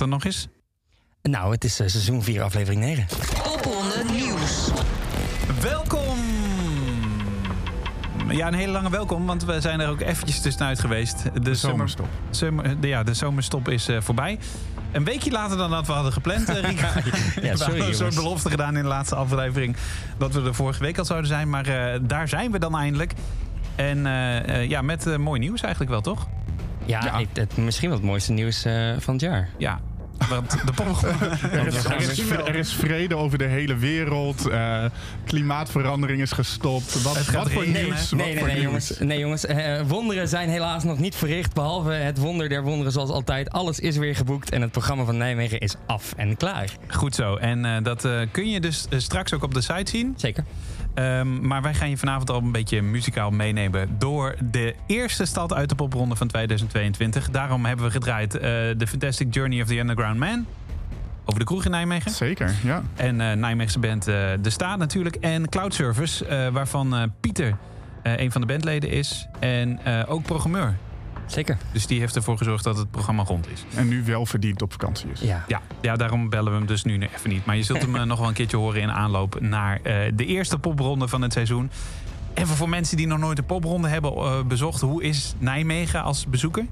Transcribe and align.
Dan 0.00 0.08
nog 0.08 0.24
eens. 0.24 0.48
Nou, 1.22 1.52
het 1.52 1.64
is 1.64 1.80
eh, 1.80 1.86
seizoen 1.88 2.22
4, 2.22 2.42
aflevering 2.42 2.82
9. 2.82 3.06
Popronde 3.42 4.04
Nieuws. 4.12 4.70
Welkom! 5.60 6.18
Ja, 8.28 8.46
een 8.46 8.54
hele 8.54 8.72
lange 8.72 8.90
welkom, 8.90 9.26
want 9.26 9.44
we 9.44 9.60
zijn 9.60 9.80
er 9.80 9.88
ook 9.88 10.00
eventjes 10.00 10.40
tussenuit 10.40 10.80
geweest. 10.80 11.22
De, 11.42 11.54
zomerstop. 11.54 12.08
Zomer, 12.30 12.62
zomer- 12.64 12.80
de- 12.80 12.88
ja, 12.88 13.02
de 13.02 13.14
zomerstop 13.14 13.68
is 13.68 13.88
eh, 13.88 14.00
voorbij. 14.00 14.38
Een 14.92 15.04
weekje 15.04 15.30
later 15.30 15.56
dan 15.56 15.70
dat 15.70 15.86
we 15.86 15.92
hadden 15.92 16.12
gepland, 16.12 16.48
eh, 16.48 16.60
Rika. 16.60 16.92
we 16.94 17.00
sorry, 17.34 17.56
hadden 17.58 17.86
een 17.86 17.94
soort 17.94 18.14
belofte 18.14 18.50
gedaan 18.50 18.76
in 18.76 18.82
de 18.82 18.88
laatste 18.88 19.14
aflevering... 19.14 19.76
dat 20.18 20.32
we 20.34 20.42
er 20.42 20.54
vorige 20.54 20.80
week 20.82 20.98
al 20.98 21.04
zouden 21.04 21.28
zijn, 21.28 21.50
maar 21.50 21.66
eh, 21.66 21.98
daar 22.02 22.28
zijn 22.28 22.50
we 22.52 22.58
dan 22.58 22.76
eindelijk. 22.78 23.12
En 23.74 24.06
eh, 24.06 24.48
eh, 24.62 24.68
ja, 24.68 24.82
met 24.82 25.18
mooi 25.18 25.40
nieuws 25.40 25.60
eigenlijk 25.60 25.92
wel, 25.92 26.00
toch? 26.00 26.26
Ja, 26.84 27.00
Ja. 27.04 27.22
het, 27.32 27.56
misschien 27.56 27.88
wel 27.88 27.98
het 27.98 28.06
mooiste 28.06 28.32
nieuws 28.32 28.64
eh, 28.64 28.92
van 28.98 29.12
het 29.14 29.22
jaar. 29.22 29.48
Ja, 29.58 29.80
de 30.38 30.72
pop... 30.74 30.86
Er 31.52 31.66
is, 31.66 31.84
er, 31.84 32.54
is, 32.56 32.70
er 32.72 32.78
vrede 32.78 33.16
over 33.16 33.38
de 33.38 33.44
hele 33.44 33.76
wereld. 33.76 34.48
eh, 34.48 34.84
klimaatverandering 35.26 36.20
is 36.20 36.32
gestopt. 36.32 37.02
Wat, 37.02 37.26
wat 37.26 37.50
voor 37.50 37.66
nieuws? 37.66 38.10
Nee, 38.10 38.18
wat 38.18 38.26
nee, 38.26 38.38
voor 38.38 38.46
nee, 38.46 38.56
nieuws? 38.56 38.64
jongens. 38.64 38.98
Nee, 38.98 39.18
jongens. 39.18 39.46
eh, 39.46 39.80
wonderen 39.86 40.28
zijn 40.28 40.48
helaas 40.48 40.84
nog 40.84 40.98
niet 40.98 41.14
verricht. 41.14 41.54
Behalve 41.54 41.90
het 41.90 42.18
wonder 42.18 42.48
der 42.48 42.62
wonderen 42.62 42.92
zoals 42.92 43.10
altijd. 43.10 43.50
Alles 43.50 43.80
is 43.80 43.96
weer 43.96 44.16
geboekt 44.16 44.50
en 44.50 44.60
het 44.62 44.70
programma 44.70 45.04
van 45.04 45.16
Nijmegen 45.16 45.58
is 45.60 45.74
af 45.86 46.12
en 46.16 46.36
klaar. 46.36 46.70
Goed 46.88 47.14
zo. 47.14 47.36
En 47.36 47.64
eh, 47.64 47.82
dat 47.82 48.04
eh, 48.04 48.20
kun 48.30 48.50
je 48.50 48.60
dus 48.60 48.86
straks 48.96 49.32
ook 49.34 49.42
op 49.42 49.54
de 49.54 49.60
site 49.60 49.90
zien. 49.90 50.14
Zeker. 50.16 50.44
Ehm, 50.94 51.46
maar 51.46 51.62
wij 51.62 51.74
gaan 51.74 51.90
je 51.90 51.96
vanavond 51.96 52.30
al 52.30 52.38
een 52.38 52.52
beetje 52.52 52.82
muzikaal 52.82 53.30
meenemen 53.30 53.88
door 53.98 54.34
de 54.50 54.74
eerste 54.86 55.24
stad 55.24 55.54
uit 55.54 55.68
de 55.68 55.74
popronde 55.74 56.16
van 56.16 56.26
2022. 56.26 57.30
Daarom 57.30 57.64
hebben 57.64 57.84
we 57.84 57.90
gedraaid 57.90 58.34
eh 58.34 58.40
The 58.70 58.86
Fantastic 58.86 59.34
Journey 59.34 59.62
of 59.62 59.68
the 59.68 59.78
Underground 59.78 60.18
Man. 60.18 60.46
Over 61.24 61.38
de 61.40 61.46
kroeg 61.46 61.64
in 61.64 61.70
Nijmegen. 61.70 62.10
Zeker, 62.10 62.54
ja. 62.62 62.82
En 62.96 63.20
eh 63.20 63.36
Nijmeegse 63.36 63.78
band 63.78 64.08
eh, 64.08 64.14
De 64.40 64.50
Staat 64.50 64.78
natuurlijk. 64.78 65.16
En 65.16 65.48
Cloud 65.48 65.74
Service, 65.74 66.50
waarvan 66.52 67.12
Pieter 67.20 67.56
een 68.02 68.32
van 68.32 68.40
de 68.40 68.46
bandleden 68.46 68.90
is. 68.90 69.28
En 69.38 69.80
ook 70.06 70.22
programmeur. 70.22 70.76
Zeker. 71.30 71.56
Dus 71.72 71.86
die 71.86 72.00
heeft 72.00 72.16
ervoor 72.16 72.36
gezorgd 72.38 72.64
dat 72.64 72.76
het 72.76 72.90
programma 72.90 73.22
rond 73.22 73.48
is. 73.52 73.64
En 73.74 73.88
nu 73.88 74.04
wel 74.04 74.26
verdiend 74.26 74.62
op 74.62 74.72
vakantie 74.72 75.10
is. 75.12 75.20
Ja. 75.20 75.44
Ja, 75.48 75.60
ja, 75.80 75.96
daarom 75.96 76.28
bellen 76.28 76.52
we 76.52 76.58
hem 76.58 76.66
dus 76.66 76.84
nu 76.84 76.98
even 77.16 77.30
niet. 77.30 77.44
Maar 77.44 77.56
je 77.56 77.62
zult 77.62 77.80
hem 77.80 77.96
eh, 77.96 78.02
nog 78.10 78.18
wel 78.18 78.28
een 78.28 78.34
keertje 78.34 78.56
horen 78.56 78.80
in 78.80 78.90
aanloop 78.90 79.40
naar 79.40 79.80
eh, 79.82 80.12
de 80.14 80.26
eerste 80.26 80.58
popronde 80.58 81.08
van 81.08 81.22
het 81.22 81.32
seizoen. 81.32 81.70
Even 82.34 82.56
voor 82.56 82.68
mensen 82.68 82.96
die 82.96 83.06
nog 83.06 83.18
nooit 83.18 83.38
een 83.38 83.44
popronde 83.46 83.88
hebben 83.88 84.12
eh, 84.12 84.42
bezocht, 84.42 84.80
hoe 84.80 85.02
is 85.02 85.34
Nijmegen 85.38 86.02
als 86.02 86.26
bezoeker? 86.26 86.66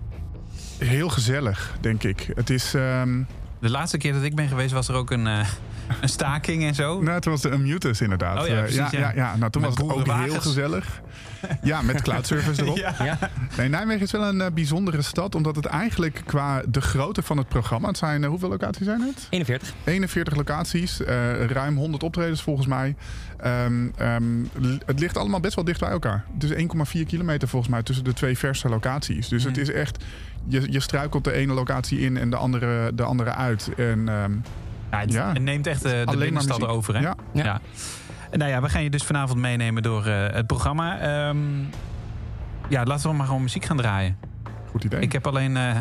Heel 0.78 1.08
gezellig, 1.08 1.76
denk 1.80 2.02
ik. 2.02 2.30
Het 2.34 2.50
is... 2.50 2.74
ehm 2.74 3.22
De 3.60 3.70
laatste 3.70 3.98
keer 3.98 4.12
dat 4.12 4.22
ik 4.22 4.34
ben 4.34 4.48
geweest 4.48 4.72
was 4.72 4.88
er 4.88 4.94
ook 4.94 5.10
een, 5.10 5.26
eh, 5.26 5.46
een 6.00 6.08
staking 6.08 6.62
en 6.64 6.74
zo. 6.74 7.02
nou, 7.02 7.20
toen 7.20 7.32
was 7.32 7.40
de 7.42 7.50
Unmutus 7.50 8.00
inderdaad. 8.00 8.40
Oh 8.42 8.46
ja, 8.48 8.54
Eh, 8.54 8.60
precies, 8.60 8.76
ja, 8.76 8.88
ja. 8.92 8.98
ja, 8.98 9.12
ja. 9.14 9.36
Nou, 9.36 9.50
toen 9.50 9.62
Met 9.62 9.70
was 9.78 9.88
het 9.88 10.08
ook 10.08 10.16
heel 10.16 10.40
gezellig. 10.40 11.00
Ja, 11.62 11.82
met 11.82 12.02
cloud 12.02 12.26
service 12.26 12.62
erop. 12.64 12.76
Ja. 12.76 13.18
Nee, 13.56 13.68
Nijmegen 13.68 14.02
is 14.02 14.10
wel 14.12 14.24
een 14.28 14.40
eh, 14.40 14.50
bijzondere 14.52 15.02
stad, 15.02 15.34
omdat 15.34 15.56
het 15.56 15.64
eigenlijk 15.66 16.22
qua 16.26 16.62
de 16.68 16.80
grootte 16.80 17.22
van 17.22 17.36
het 17.36 17.48
programma... 17.48 17.88
Het 17.88 17.98
zijn, 17.98 18.22
eh, 18.24 18.28
hoeveel 18.28 18.48
locaties 18.48 18.84
zijn 18.86 19.00
het? 19.00 19.26
41. 19.30 19.72
41 19.84 20.36
locaties, 20.36 21.04
eh, 21.04 21.44
ruim 21.44 21.76
100 21.76 22.02
optredens 22.02 22.42
volgens 22.42 22.66
mij. 22.66 22.96
Ehm, 23.38 23.86
ehm, 23.96 24.24
het 24.86 25.00
ligt 25.00 25.16
allemaal 25.16 25.40
best 25.40 25.54
wel 25.54 25.64
dicht 25.64 25.80
bij 25.80 25.90
elkaar. 25.90 26.24
Het 26.34 26.44
is 26.44 26.50
1,4 26.50 27.04
kilometer 27.06 27.48
volgens 27.48 27.70
mij 27.72 27.82
tussen 27.82 28.04
de 28.04 28.12
twee 28.12 28.38
verse 28.38 28.68
locaties. 28.68 29.28
Dus 29.28 29.44
het 29.44 29.56
Ja. 29.56 29.62
is 29.62 29.70
echt, 29.72 30.04
je, 30.46 30.72
je 30.72 30.80
struikelt 30.80 31.24
de 31.24 31.32
ene 31.32 31.52
locatie 31.52 32.00
in 32.00 32.16
en 32.16 32.30
de 32.30 32.36
andere, 32.36 32.94
de 32.94 33.02
andere 33.02 33.34
uit. 33.34 33.68
En 33.76 34.08
ehm, 34.08 34.32
Ja, 34.90 34.98
het, 34.98 35.12
Ja. 35.12 35.32
het 35.32 35.42
neemt 35.42 35.66
echt 35.66 35.84
eh, 35.84 36.06
de 36.06 36.16
binnenstad 36.16 36.66
over, 36.66 36.94
hè? 36.94 37.00
Ja. 37.00 37.14
Ja. 37.32 37.60
En 38.30 38.38
Nou 38.38 38.50
ja, 38.50 38.60
we 38.62 38.68
gaan 38.68 38.82
je 38.82 38.90
dus 38.90 39.04
vanavond 39.04 39.38
meenemen 39.40 39.82
door 39.82 40.06
eh, 40.06 40.34
het 40.34 40.46
programma. 40.46 40.98
Ehm, 40.98 41.38
ja, 42.68 42.84
laten 42.84 43.10
we 43.10 43.16
maar 43.16 43.26
gewoon 43.26 43.42
muziek 43.42 43.64
gaan 43.64 43.76
draaien. 43.76 44.16
goed 44.70 44.84
idee. 44.84 45.00
Ik 45.00 45.12
heb 45.12 45.26
alleen 45.26 45.56
eh, 45.56 45.76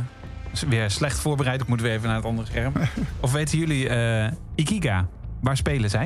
weer 0.67 0.91
slecht 0.91 1.19
voorbereid. 1.19 1.61
Ik 1.61 1.67
moet 1.67 1.81
weer 1.81 1.91
even 1.91 2.07
naar 2.07 2.15
het 2.15 2.25
andere 2.25 2.47
scherm. 2.47 2.73
of 3.19 3.31
weten 3.31 3.57
jullie, 3.57 3.89
eh, 3.89 4.31
Ikiga, 4.55 5.07
waar 5.41 5.57
spelen 5.57 5.89
zij? 5.89 6.05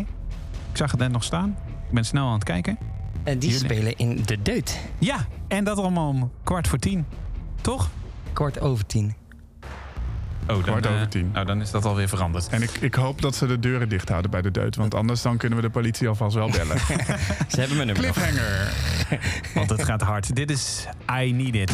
Ik 0.72 0.77
zag 0.77 0.91
het 0.91 1.00
net 1.00 1.12
nog 1.12 1.24
staan. 1.24 1.58
Ik 1.88 1.93
ben 1.93 2.05
snel 2.05 2.27
aan 2.27 2.34
het 2.34 2.43
kijken. 2.43 2.77
En 3.24 3.39
die 3.39 3.50
Jullie. 3.51 3.65
spelen 3.65 3.98
in 3.98 4.22
De 4.25 4.41
Deut. 4.41 4.79
Ja, 5.00 5.15
en 5.48 5.63
dat 5.63 5.77
allemaal 5.77 6.08
om 6.10 6.31
kwart 6.43 6.67
voor 6.67 6.77
tien. 6.79 7.05
Toch? 7.62 7.89
Kort 8.34 8.60
over 8.60 8.86
tien. 8.86 9.13
Oh, 10.41 10.48
dan, 10.48 10.62
Kwart 10.62 10.86
eh, 10.86 10.93
over 10.93 11.07
tien. 11.07 11.29
Nou, 11.33 11.45
dan 11.45 11.62
is 11.62 11.71
dat 11.71 11.86
alweer 11.86 12.07
veranderd. 12.07 12.48
En 12.48 12.62
ik, 12.62 12.71
ik 12.71 12.95
hoop 12.95 13.21
dat 13.21 13.36
ze 13.36 13.48
de 13.48 13.60
deuren 13.60 13.89
dicht 13.89 14.10
houden 14.10 14.31
bij 14.31 14.41
de 14.41 14.51
deut. 14.51 14.75
Want 14.75 14.95
anders 14.95 15.21
dan 15.21 15.38
kunnen 15.38 15.57
we 15.57 15.63
de 15.63 15.71
politie 15.71 16.07
alvast 16.07 16.36
wel 16.36 16.50
bellen. 16.50 16.77
Ze 17.51 17.60
hebben 17.60 17.77
mijn 17.77 17.88
nummer. 17.88 18.12
Cliffhanger. 18.12 18.74
Want 19.53 19.69
het 19.69 19.83
gaat 19.83 20.01
hard. 20.01 20.36
Dit 20.36 20.51
is 20.51 20.88
I 21.21 21.31
Need 21.33 21.55
It. 21.55 21.71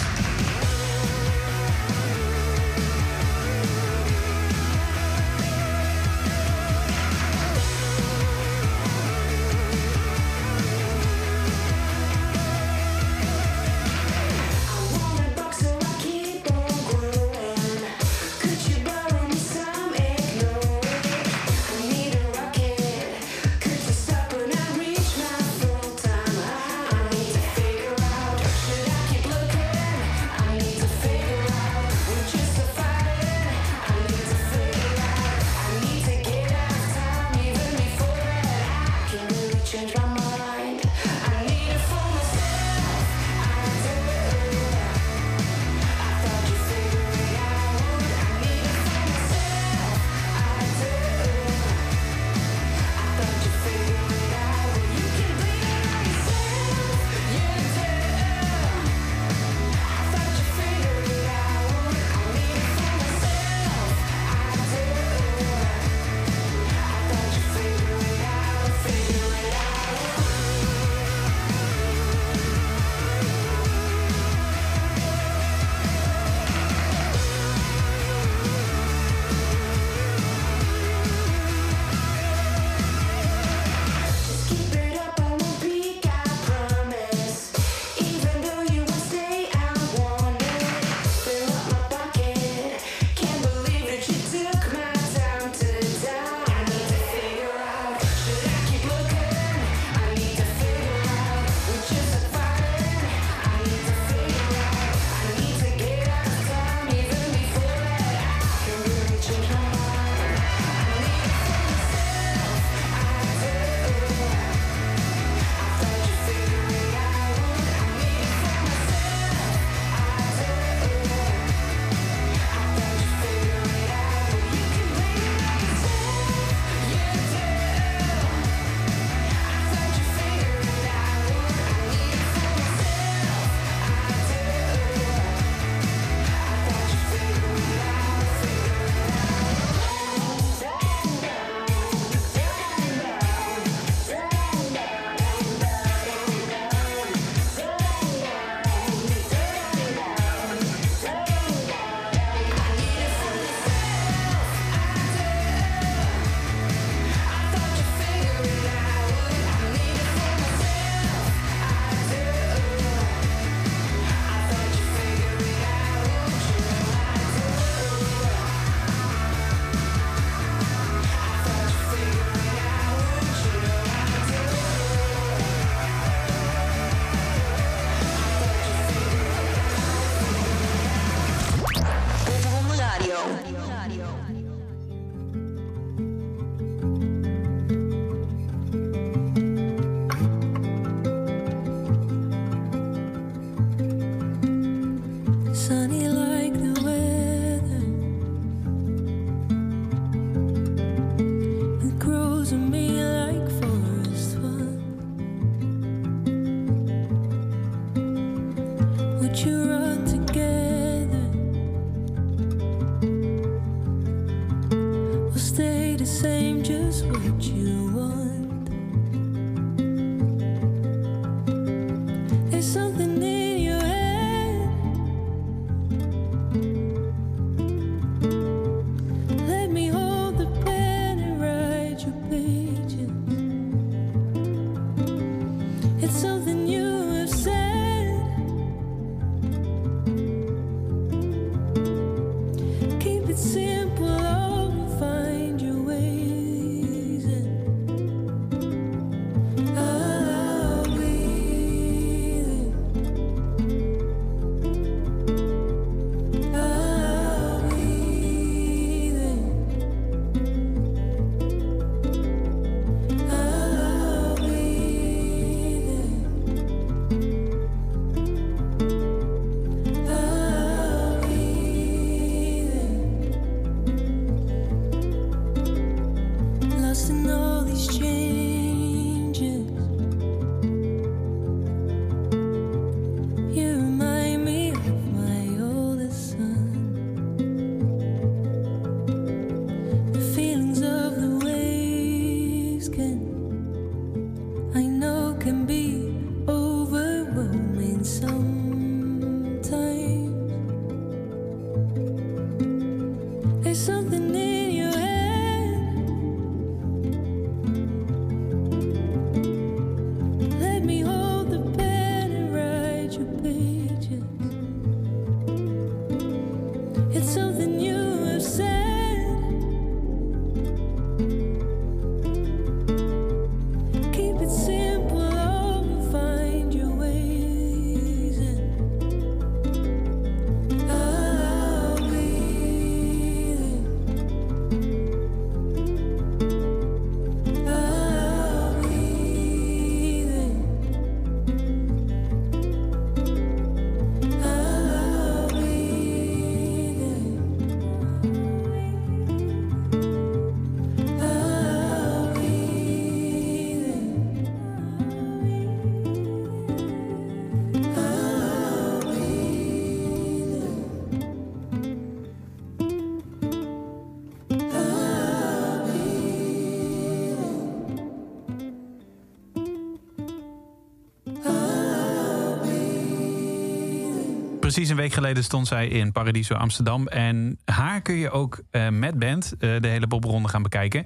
Precies 374.77 374.96
een 374.96 375.01
week 375.01 375.13
geleden 375.13 375.43
stond 375.43 375.67
zij 375.67 375.88
in 375.88 376.12
Paradiso 376.12 376.53
Amsterdam. 376.53 377.07
En 377.07 377.60
haar 377.65 378.01
kun 378.01 378.15
je 378.15 378.29
ook 378.29 378.62
eh, 378.69 378.89
met 378.89 379.19
band 379.19 379.53
eh, 379.60 379.81
de 379.81 379.88
hele 379.88 380.07
popronde 380.07 380.50
gaan 380.50 380.62
bekijken. 380.62 381.03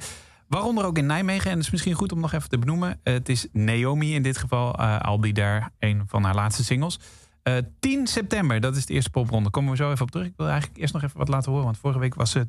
Waaronder 0.48 0.86
ook 0.86 0.98
in 0.98 1.06
Nijmegen. 1.06 1.52
En 1.52 1.58
het 1.58 1.66
is 1.66 1.72
misschien 1.72 1.94
goed 1.94 2.12
om 2.12 2.20
nog 2.20 2.34
even 2.34 2.50
te 2.50 2.58
benoemen. 2.58 3.00
Eh, 3.04 3.14
het 3.14 3.30
is 3.30 3.48
Naomi 3.52 4.14
in 4.14 4.24
dit 4.24 4.38
geval. 4.38 4.76
eh 4.76 5.00
I'll 5.08 5.20
Be 5.20 5.32
There, 5.32 5.70
een 5.80 6.04
van 6.08 6.24
haar 6.24 6.36
laatste 6.36 6.64
singles. 6.64 7.00
Eh, 7.44 7.58
10 7.80 8.08
september, 8.08 8.60
dat 8.60 8.76
is 8.76 8.86
de 8.86 8.94
eerste 8.94 9.10
popronde. 9.10 9.50
Komen 9.50 9.72
we 9.72 9.78
zo 9.78 9.92
even 9.92 10.06
op 10.06 10.12
terug. 10.12 10.28
Ik 10.28 10.34
wil 10.38 10.48
eigenlijk 10.48 10.80
eerst 10.80 10.94
nog 10.94 11.04
even 11.04 11.18
wat 11.18 11.28
laten 11.28 11.50
horen. 11.50 11.66
Want 11.66 11.78
vorige 11.78 12.00
week 12.00 12.16
was 12.16 12.32
ze 12.32 12.48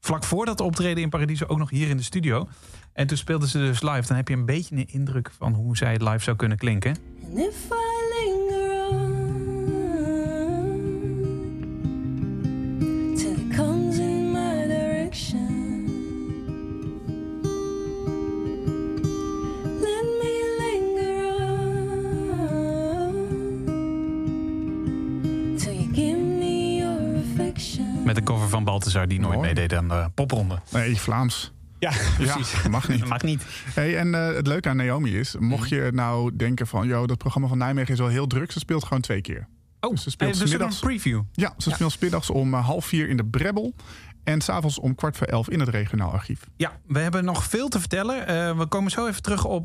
vlak 0.00 0.24
voor 0.24 0.44
dat 0.44 0.60
optreden 0.60 1.02
in 1.02 1.08
Paradiso 1.08 1.44
ook 1.46 1.58
nog 1.58 1.70
hier 1.70 1.88
in 1.88 1.96
de 1.96 2.02
studio. 2.02 2.48
En 2.92 3.06
toen 3.06 3.16
speelden 3.16 3.48
ze 3.48 3.58
dus 3.58 3.82
live. 3.82 4.06
Dan 4.06 4.16
heb 4.16 4.28
je 4.28 4.34
een 4.34 4.46
beetje 4.46 4.76
een 4.76 4.88
indruk 4.88 5.30
van 5.38 5.54
hoe 5.54 5.76
zij 5.76 5.96
live 5.96 6.22
zou 6.24 6.36
kunnen 6.36 6.58
klinken. 6.58 6.96
Balthazar 28.74 29.08
die 29.08 29.20
nooit 29.20 29.40
meedeed 29.40 29.74
aan 29.74 29.88
de 29.88 30.10
popronde. 30.14 30.58
Nee, 30.70 30.96
Vlaams. 31.00 31.52
Ja, 31.78 31.92
precies. 32.16 32.62
Ja, 32.62 32.68
mag 32.78 32.88
niet. 32.88 33.04
Mag 33.14 33.22
niet. 33.22 33.42
Hey, 33.74 33.98
en 33.98 34.14
eh, 34.14 34.34
het 34.34 34.46
leuke 34.46 34.68
aan 34.68 34.76
Naomi 34.76 35.18
is, 35.18 35.34
mocht 35.38 35.68
je 35.68 35.90
nou 35.92 36.36
denken 36.36 36.66
van... 36.66 36.86
joh, 36.86 37.06
dat 37.06 37.18
programma 37.18 37.48
van 37.48 37.58
Nijmegen 37.58 37.92
is 37.92 37.98
wel 37.98 38.08
heel 38.08 38.26
druk. 38.26 38.52
Ze 38.52 38.58
speelt 38.58 38.82
gewoon 38.84 39.00
twee 39.00 39.20
keer. 39.20 39.48
Oh, 39.80 39.90
Dus 39.90 40.02
ze 40.02 40.10
speelt 40.10 40.32
eh, 40.34 40.38
dus 40.40 40.50
een 40.50 40.58
middags. 40.58 40.80
preview. 40.80 41.22
Ja, 41.32 41.54
ze 41.58 41.70
speelt 41.70 41.92
's 41.92 41.98
middags 41.98 42.30
om 42.30 42.54
eh, 42.54 42.64
half 42.64 42.86
vier 42.86 43.08
in 43.08 43.16
de 43.16 43.24
Brebbel. 43.24 43.74
En 44.24 44.40
s'avonds 44.40 44.78
om 44.78 44.94
kwart 44.94 45.16
voor 45.16 45.26
elf 45.26 45.48
in 45.50 45.60
het 45.60 45.68
regionaal 45.68 46.10
archief. 46.12 46.40
Ja, 46.56 46.72
we 46.86 46.98
hebben 46.98 47.24
nog 47.24 47.44
veel 47.44 47.68
te 47.68 47.80
vertellen. 47.80 48.26
Eh, 48.26 48.58
we 48.58 48.66
komen 48.66 48.90
zo 48.90 49.06
even 49.06 49.22
terug 49.22 49.44
op 49.44 49.64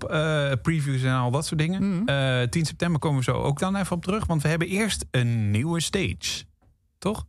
previews 0.62 1.04
en 1.04 1.14
al 1.14 1.32
dat 1.32 1.46
soort 1.46 1.60
dingen. 1.60 2.06
Eh, 2.06 2.42
10 2.48 2.66
september 2.66 3.00
komen 3.00 3.18
we 3.18 3.24
zo 3.24 3.32
ook 3.32 3.60
dan 3.60 3.76
even 3.76 3.96
op 3.96 4.04
terug. 4.04 4.26
Want 4.26 4.42
we 4.42 4.48
hebben 4.48 4.68
eerst 4.68 5.06
een 5.12 5.52
nieuwe 5.52 5.82
stage. 5.82 6.44
Toch? 6.98 7.26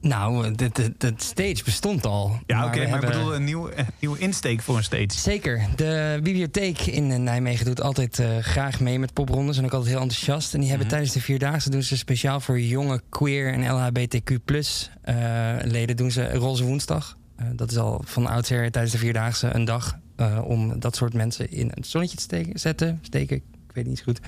Nou, 0.00 0.54
de 0.54 1.12
stage 1.16 1.64
bestond 1.64 2.06
al. 2.06 2.38
Ja, 2.46 2.66
oké. 2.66 2.88
maar 2.88 3.02
ik 3.02 3.10
bedoel 3.10 3.34
een 3.34 3.44
nieuwe, 3.44 3.78
een 3.78 3.86
nieuwe 4.00 4.18
insteek 4.18 4.60
voor 4.62 4.76
een 4.76 4.84
stage. 4.84 5.06
Zeker. 5.10 5.66
De 5.76 6.20
bibliotheek 6.22 6.80
in 6.80 7.10
eh, 7.10 7.18
Nijmegen 7.18 7.64
doet 7.64 7.82
altijd 7.82 8.18
eh, 8.18 8.38
graag 8.38 8.80
mee 8.80 8.98
met 8.98 9.12
poprondes. 9.12 9.58
En 9.58 9.64
ook 9.64 9.72
altijd 9.72 9.90
heel 9.92 10.00
enthousiast. 10.02 10.54
En 10.54 10.60
die 10.60 10.68
hebben 10.68 10.86
Mhm. 10.86 10.96
tijdens 10.96 11.16
de 11.16 11.24
Vierdaagse 11.24 11.70
doen 11.70 11.82
ze 11.82 11.96
speciaal 11.96 12.40
voor 12.40 12.60
jonge 12.60 13.00
queer 13.08 13.52
en 13.52 13.72
LHBTQ 13.72 14.44
plus 14.44 14.90
eh, 15.02 15.16
leden 15.62 15.96
doen 15.96 16.10
ze 16.10 16.30
Roze 16.32 16.64
Woensdag. 16.64 17.16
Eh, 17.36 17.46
dat 17.54 17.70
is 17.70 17.76
al 17.76 18.02
van 18.04 18.26
oudsher 18.26 18.70
tijdens 18.70 18.92
de 18.94 18.98
Vierdaagse 19.00 19.54
een 19.54 19.64
dag 19.64 19.98
eh, 20.16 20.40
om 20.44 20.80
dat 20.80 20.96
soort 20.96 21.12
mensen 21.14 21.50
in 21.50 21.70
het 21.74 21.86
zonnetje 21.86 22.16
te 22.16 22.22
steken, 22.22 22.58
zetten, 22.60 22.98
steken. 23.02 23.42
Ik 23.78 23.84
weet 23.84 23.92
niet 23.92 23.98
zo 23.98 24.04
goed. 24.04 24.20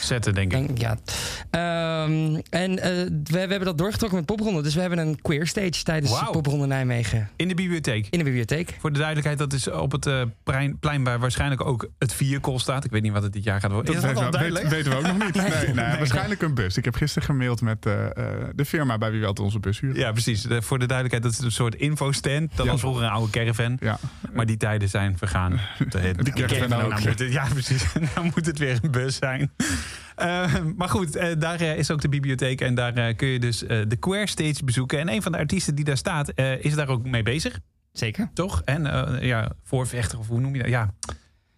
Zetten, 0.00 0.34
denk 0.34 0.52
ik. 0.52 0.66
Denk, 0.66 0.78
ja. 0.78 0.96
Ehm, 1.50 2.40
en 2.50 2.78
eh, 2.78 2.90
we, 2.90 3.22
we 3.24 3.38
hebben 3.38 3.64
dat 3.64 3.78
doorgetrokken 3.78 4.18
met 4.18 4.26
popronde. 4.26 4.62
Dus 4.62 4.74
we 4.74 4.80
hebben 4.80 4.98
een 4.98 5.18
queer 5.22 5.46
stage 5.46 5.82
tijdens 5.82 6.18
de 6.20 6.28
popronde 6.30 6.66
Nijmegen 6.66 7.28
In 7.36 7.48
de 7.48 7.54
bibliotheek. 7.54 8.06
in 8.10 8.18
de 8.18 8.24
bibliotheek. 8.24 8.76
Voor 8.80 8.90
de 8.92 8.98
duidelijkheid, 8.98 9.38
dat 9.38 9.52
is 9.52 9.70
op 9.70 9.92
het 9.92 10.06
eh, 10.06 10.22
plein, 10.42 10.78
plein 10.78 11.04
waar 11.04 11.18
waarschijnlijk 11.18 11.66
ook 11.66 11.88
het 11.98 12.12
vierkool 12.14 12.58
staat. 12.58 12.84
Ik 12.84 12.90
weet 12.90 13.02
niet 13.02 13.12
wat 13.12 13.22
het 13.22 13.32
dit 13.32 13.44
jaar 13.44 13.60
gaat 13.60 13.70
worden. 13.72 13.94
Is 13.94 14.00
dat 14.00 14.10
weten, 14.10 14.24
al 14.26 14.30
we, 14.30 14.36
duidelijk? 14.36 14.68
weten, 14.68 14.90
weten 14.90 15.02
we 15.02 15.08
ook 15.08 15.16
nog 15.18 15.26
niet. 15.26 15.34
Nee, 15.64 15.74
nee, 15.74 15.96
waarschijnlijk 15.98 16.42
een 16.42 16.54
bus. 16.54 16.76
Ik 16.76 16.84
heb 16.84 16.94
gisteren 16.94 17.28
gemaild 17.28 17.60
met 17.60 17.86
eh, 17.86 17.94
de 18.54 18.64
firma 18.64 18.98
bij 18.98 19.10
wie 19.10 19.20
we 19.20 19.26
altijd 19.26 19.46
onze 19.46 19.58
bus 19.58 19.80
huren. 19.80 19.96
Ja, 20.00 20.12
precies. 20.12 20.42
De- 20.42 20.62
voor 20.62 20.78
de 20.78 20.86
duidelijkheid, 20.86 21.22
dat 21.32 21.40
is 21.40 21.46
een 21.46 21.52
soort 21.52 21.74
infostand. 21.74 22.50
Dat 22.56 22.64
Ja. 22.66 22.72
was 22.72 22.80
vroeger 22.80 23.02
een 23.04 23.10
oude 23.10 23.30
caravan. 23.30 23.76
Ja. 23.80 23.98
Maar 24.32 24.46
die 24.46 24.56
tijden 24.56 24.88
zijn 24.88 25.18
vergaan. 25.18 25.50
De, 25.88 26.12
Die 26.22 26.32
caravan 26.32 26.68
nou, 26.68 26.82
ook. 26.82 26.90
nou 26.90 27.08
moet 27.08 27.18
het, 27.18 27.32
ja, 27.32 27.46
precies. 27.52 27.84
Nou 28.14 28.30
moet 28.34 28.46
het 28.46 28.58
weer 28.58 28.78
een 28.82 28.90
bus 28.92 29.16
zijn. 29.16 29.52
Eh, 30.16 30.54
maar 30.76 30.88
goed, 30.88 31.16
eh, 31.16 31.28
daar 31.38 31.60
eh, 31.60 31.76
is 31.78 31.90
ook 31.90 32.00
de 32.00 32.08
bibliotheek. 32.08 32.60
En 32.60 32.74
daar 32.74 32.94
eh, 32.94 33.16
kun 33.16 33.28
je 33.28 33.38
dus 33.38 33.66
eh, 33.66 33.80
de 33.88 33.96
Queer 33.96 34.28
Stage 34.28 34.64
bezoeken. 34.64 34.98
En 34.98 35.08
een 35.08 35.22
van 35.22 35.32
de 35.32 35.38
artiesten 35.38 35.74
die 35.74 35.84
daar 35.84 35.96
staat, 35.96 36.28
eh, 36.28 36.64
is 36.64 36.74
daar 36.74 36.88
ook 36.88 37.04
mee 37.06 37.22
bezig. 37.22 37.58
Zeker. 37.92 38.30
Toch? 38.34 38.62
En 38.64 38.86
eh, 38.86 39.22
ja, 39.26 39.52
voorvechter, 39.62 40.18
of 40.18 40.26
hoe 40.28 40.40
noem 40.40 40.54
je 40.54 40.60
dat? 40.62 40.70
Ja, 40.70 40.94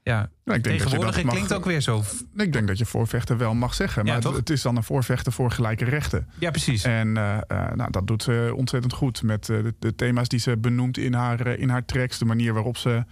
ja. 0.02 0.16
Nou, 0.16 0.58
ik 0.58 0.64
denk 0.64 0.64
dat 0.64 0.72
je 0.72 0.78
tegenwoordig 0.78 1.14
dat 1.14 1.24
mag- 1.24 1.34
klinkt 1.34 1.52
ook 1.54 1.64
weer 1.64 1.80
zo. 1.80 2.02
Ik 2.36 2.52
denk 2.52 2.66
dat 2.66 2.78
je 2.78 2.86
voorvechter 2.86 3.36
wel 3.38 3.54
mag 3.54 3.74
zeggen. 3.74 4.04
Maar 4.04 4.14
het, 4.14 4.24
het 4.24 4.50
is 4.50 4.62
dan 4.62 4.76
een 4.76 4.82
voorvechter 4.82 5.32
voor 5.32 5.50
gelijke 5.50 5.84
rechten. 5.84 6.28
Ja, 6.38 6.50
precies. 6.50 6.84
En 6.84 7.16
eh, 7.16 7.36
eh, 7.46 7.72
nou, 7.74 7.90
dat 7.90 8.06
doet 8.06 8.22
ze 8.22 8.52
ontzettend 8.56 8.92
goed. 8.92 9.22
Met 9.22 9.48
eh, 9.48 9.62
de, 9.62 9.74
de 9.78 9.94
thema's 9.94 10.28
die 10.28 10.38
ze 10.40 10.56
benoemt 10.56 10.98
in 10.98 11.14
haar, 11.14 11.46
in 11.46 11.68
haar 11.68 11.84
tracks. 11.84 12.18
De 12.18 12.24
manier 12.24 12.52
waarop 12.52 12.76
ze 12.76 13.04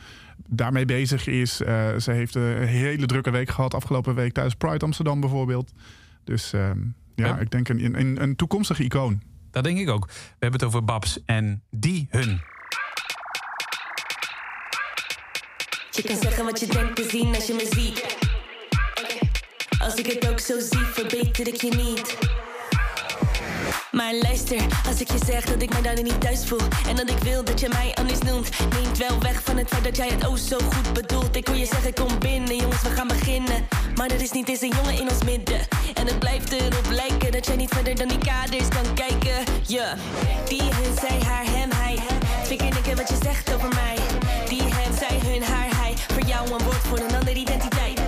daarmee 0.47 0.85
bezig 0.85 1.27
is. 1.27 1.61
Eh, 1.61 1.97
ze 1.97 2.11
heeft 2.12 2.35
een 2.35 2.66
hele 2.66 3.07
drukke 3.07 3.31
week 3.31 3.51
gehad. 3.51 3.75
Afgelopen 3.75 4.14
week 4.14 4.33
tijdens 4.33 4.55
Pride 4.55 4.85
Amsterdam 4.85 5.21
bijvoorbeeld. 5.21 5.73
Dus 6.25 6.53
ehm, 6.53 6.79
ja, 7.14 7.27
Ja. 7.27 7.38
ik 7.38 7.51
denk 7.51 7.68
een, 7.68 8.01
een, 8.01 8.23
een 8.23 8.37
toekomstige 8.37 8.85
icoon. 8.85 9.23
dat 9.51 9.64
denk 9.64 9.79
ik 9.79 9.88
ook. 9.90 10.07
We 10.07 10.12
hebben 10.38 10.61
het 10.61 10.68
over 10.68 10.85
Babs 10.85 11.25
en 11.25 11.62
die 11.71 12.07
hun. 12.11 12.40
Je 15.90 16.03
kan 16.03 16.16
zeggen 16.16 16.45
wat 16.45 16.61
je 16.61 16.66
denkt 16.66 16.97
te 16.97 17.09
zien 17.11 17.35
als 17.35 17.47
je 17.47 17.53
me 17.55 17.68
ziet. 17.71 18.16
Als 19.79 19.95
ik 19.95 20.07
het 20.07 20.29
ook 20.31 20.40
zo 20.40 20.59
zie, 20.61 20.79
verbeter 20.79 21.47
ik 21.49 21.55
je 21.61 21.71
niet. 21.71 22.18
Maar 23.93 24.15
luister, 24.23 24.67
als 24.89 25.01
ik 25.01 25.11
je 25.11 25.19
zeg 25.27 25.45
dat 25.45 25.63
ik 25.63 25.73
mij 25.73 25.83
daarin 25.83 26.05
niet 26.05 26.21
thuis 26.21 26.47
voel 26.47 26.61
En 26.89 26.97
dat 26.97 27.11
ik 27.11 27.19
wil 27.19 27.45
dat 27.45 27.61
je 27.61 27.69
mij 27.69 27.95
anders 27.95 28.19
noemt 28.19 28.49
Neemt 28.73 28.99
wel 28.99 29.19
weg 29.21 29.43
van 29.43 29.57
het 29.57 29.69
feit 29.69 29.85
dat 29.85 29.97
jij 29.97 30.09
het 30.09 30.27
oh 30.27 30.37
zo 30.37 30.59
goed 30.59 30.93
bedoelt. 30.93 31.37
Ik 31.37 31.47
hoor 31.47 31.57
je 31.57 31.67
zeggen 31.67 31.95
kom 31.95 32.19
binnen, 32.19 32.57
jongens 32.57 32.83
we 32.83 32.89
gaan 32.89 33.07
beginnen. 33.07 33.67
Maar 33.95 34.11
er 34.11 34.23
is 34.23 34.31
niet 34.31 34.49
eens 34.49 34.61
een 34.61 34.73
jongen 34.77 35.01
in 35.01 35.11
ons 35.11 35.25
midden. 35.25 35.61
En 35.95 36.07
het 36.07 36.19
blijft 36.19 36.53
erop 36.53 36.91
lijken 36.91 37.33
dat 37.33 37.47
jij 37.47 37.57
niet 37.57 37.75
verder 37.75 37.97
dan 37.97 38.09
die 38.09 38.19
kaders 38.19 38.69
kan 38.69 38.95
kijken. 38.95 39.45
Ja, 39.67 39.97
die 40.49 40.63
hun, 40.63 40.95
zij, 41.01 41.19
haar, 41.27 41.45
hem, 41.45 41.71
hij. 41.75 41.99
Twee 42.45 42.57
keer 42.57 42.97
wat 42.97 43.09
je 43.09 43.19
zegt 43.23 43.55
over 43.55 43.69
mij. 43.69 43.97
Die 44.49 44.63
hen, 44.63 44.95
zij, 44.99 45.19
hun, 45.27 45.43
haar, 45.43 45.77
hij. 45.77 45.95
Voor 46.13 46.23
jou 46.27 46.51
een 46.51 46.65
woord 46.65 46.83
voor 46.89 46.99
een 46.99 47.15
andere 47.15 47.39
identiteit 47.39 48.02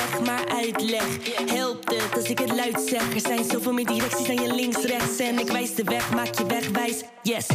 uitweg, 0.00 0.20
maar 0.26 0.48
uitleg 0.48 1.06
Helpt 1.46 1.90
het 1.94 2.16
als 2.16 2.24
ik 2.24 2.38
het 2.38 2.50
luid 2.50 2.80
zeg. 2.88 3.14
Er 3.14 3.20
zijn 3.20 3.44
zoveel 3.50 3.72
meer 3.72 3.86
directies 3.86 4.26
dan 4.26 4.34
je 4.34 4.54
links, 4.54 4.82
rechts. 4.84 5.18
En 5.18 5.38
ik 5.38 5.48
wijs 5.48 5.74
de 5.74 5.84
weg, 5.84 6.10
maak 6.14 6.34
je 6.34 6.46
wegwijs, 6.46 7.02
yes. 7.22 7.46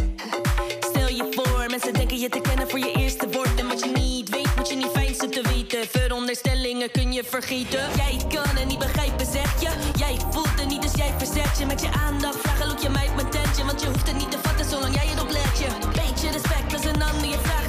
Stel 0.79 1.07
je 1.07 1.27
voor, 1.31 1.65
mensen 1.69 1.93
denken 1.93 2.19
je 2.19 2.29
te 2.29 2.41
kennen 2.41 2.69
voor 2.69 2.79
je 2.79 2.91
eerste 2.91 3.29
woord. 3.29 3.59
En 3.59 3.67
wat 3.67 3.79
je 3.83 3.91
niet 3.91 4.29
weet, 4.29 4.55
moet 4.55 4.69
je 4.69 4.75
niet 4.75 4.91
fijn 4.93 5.05
te 5.31 5.41
weten. 5.41 5.87
Veronderstellingen 5.87 6.91
kun 6.91 7.13
je 7.13 7.23
vergeten 7.23 7.79
Jij 7.95 8.17
kan 8.29 8.55
het 8.55 8.67
niet 8.67 8.79
begrijpen, 8.79 9.25
zeg 9.25 9.61
je. 9.61 9.69
Jij 9.97 10.17
voelt 10.31 10.59
het 10.59 10.67
niet, 10.67 10.81
dus 10.81 10.91
jij 10.95 11.13
verzet 11.17 11.57
je 11.59 11.65
Met 11.65 11.81
je 11.81 11.89
aandacht, 12.05 12.39
vragen 12.39 12.67
look 12.67 12.79
je 12.79 12.89
mij 12.89 13.07
op 13.09 13.15
mijn 13.15 13.29
tentje 13.29 13.65
Want 13.65 13.81
je 13.81 13.87
hoeft 13.87 14.07
het 14.07 14.17
niet 14.17 14.31
te 14.31 14.37
vatten, 14.41 14.65
zolang 14.69 14.93
jij 14.95 15.07
erop 15.15 15.29
let 15.29 15.57
je. 15.59 15.67
Beetje 16.01 16.31
respect 16.31 16.73
als 16.73 16.85
een 16.85 17.01
ander 17.03 17.29
je 17.29 17.37
vraagt 17.43 17.64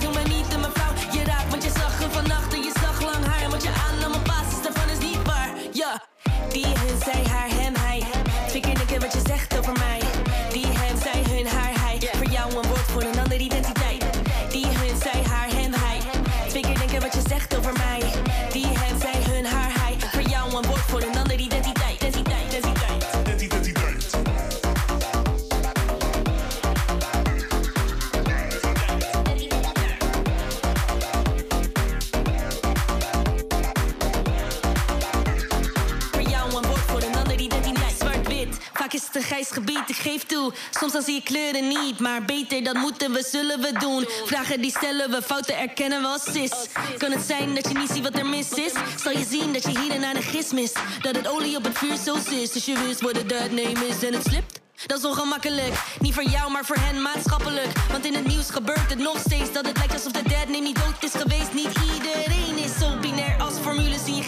gebied, 39.57 39.88
ik 39.88 39.97
geef 39.97 40.23
toe. 40.25 40.53
Soms 40.71 40.92
dan 40.92 41.03
zie 41.03 41.14
je 41.14 41.23
kleuren 41.23 41.69
niet, 41.69 41.99
maar 41.99 42.25
beter 42.25 42.64
dat 42.64 42.75
moeten 42.75 43.12
we, 43.12 43.27
zullen 43.31 43.61
we 43.61 43.73
doen. 43.79 44.05
Vragen 44.25 44.61
die 44.61 44.71
stellen 44.71 45.11
we, 45.11 45.23
fouten 45.23 45.59
erkennen 45.59 46.01
we 46.01 46.07
als 46.07 46.25
cis. 46.33 46.53
Kan 46.99 47.11
het 47.11 47.27
zijn 47.27 47.55
dat 47.55 47.69
je 47.69 47.79
niet 47.79 47.90
ziet 47.90 48.03
wat 48.03 48.19
er 48.19 48.27
mis 48.27 48.51
is? 48.51 48.73
Zal 49.03 49.12
je 49.12 49.27
zien 49.31 49.53
dat 49.53 49.62
je 49.62 49.79
hier 49.79 49.90
en 49.90 50.01
daar 50.01 50.14
de 50.14 50.23
gist 50.23 50.53
mist? 50.53 50.79
Dat 51.03 51.16
het 51.16 51.29
olie 51.29 51.57
op 51.57 51.64
het 51.64 51.79
vuur 51.79 51.97
zo 51.97 52.14
is, 52.31 52.53
dus 52.53 52.64
je 52.64 52.79
wist 52.87 53.01
wat 53.01 53.14
de 53.14 53.27
dead 53.27 53.51
name 53.51 53.87
is 53.88 54.03
en 54.03 54.12
het 54.12 54.25
slipt. 54.27 54.61
Dat 54.87 54.99
is 54.99 55.05
ongemakkelijk, 55.05 55.75
niet 56.01 56.14
voor 56.14 56.29
jou, 56.29 56.51
maar 56.51 56.64
voor 56.64 56.77
hen 56.81 57.03
maatschappelijk. 57.03 57.73
Want 57.90 58.05
in 58.05 58.14
het 58.14 58.27
nieuws 58.27 58.51
gebeurt 58.51 58.90
het 58.90 58.99
nog 58.99 59.19
steeds 59.19 59.53
dat 59.53 59.66
het 59.66 59.77
lijkt 59.77 59.92
alsof 59.92 60.12
de 60.12 60.23
dead 60.23 60.49
name 60.49 60.61
niet 60.61 60.77
dood 60.77 61.05
is 61.05 61.21
geweest. 61.21 61.53
Niet 61.53 61.73
iedereen 61.95 62.59
is 62.64 62.79
zo 62.81 62.99
binair 63.01 63.40
als 63.40 63.55
formules 63.62 64.05
zie 64.05 64.14
je 64.14 64.23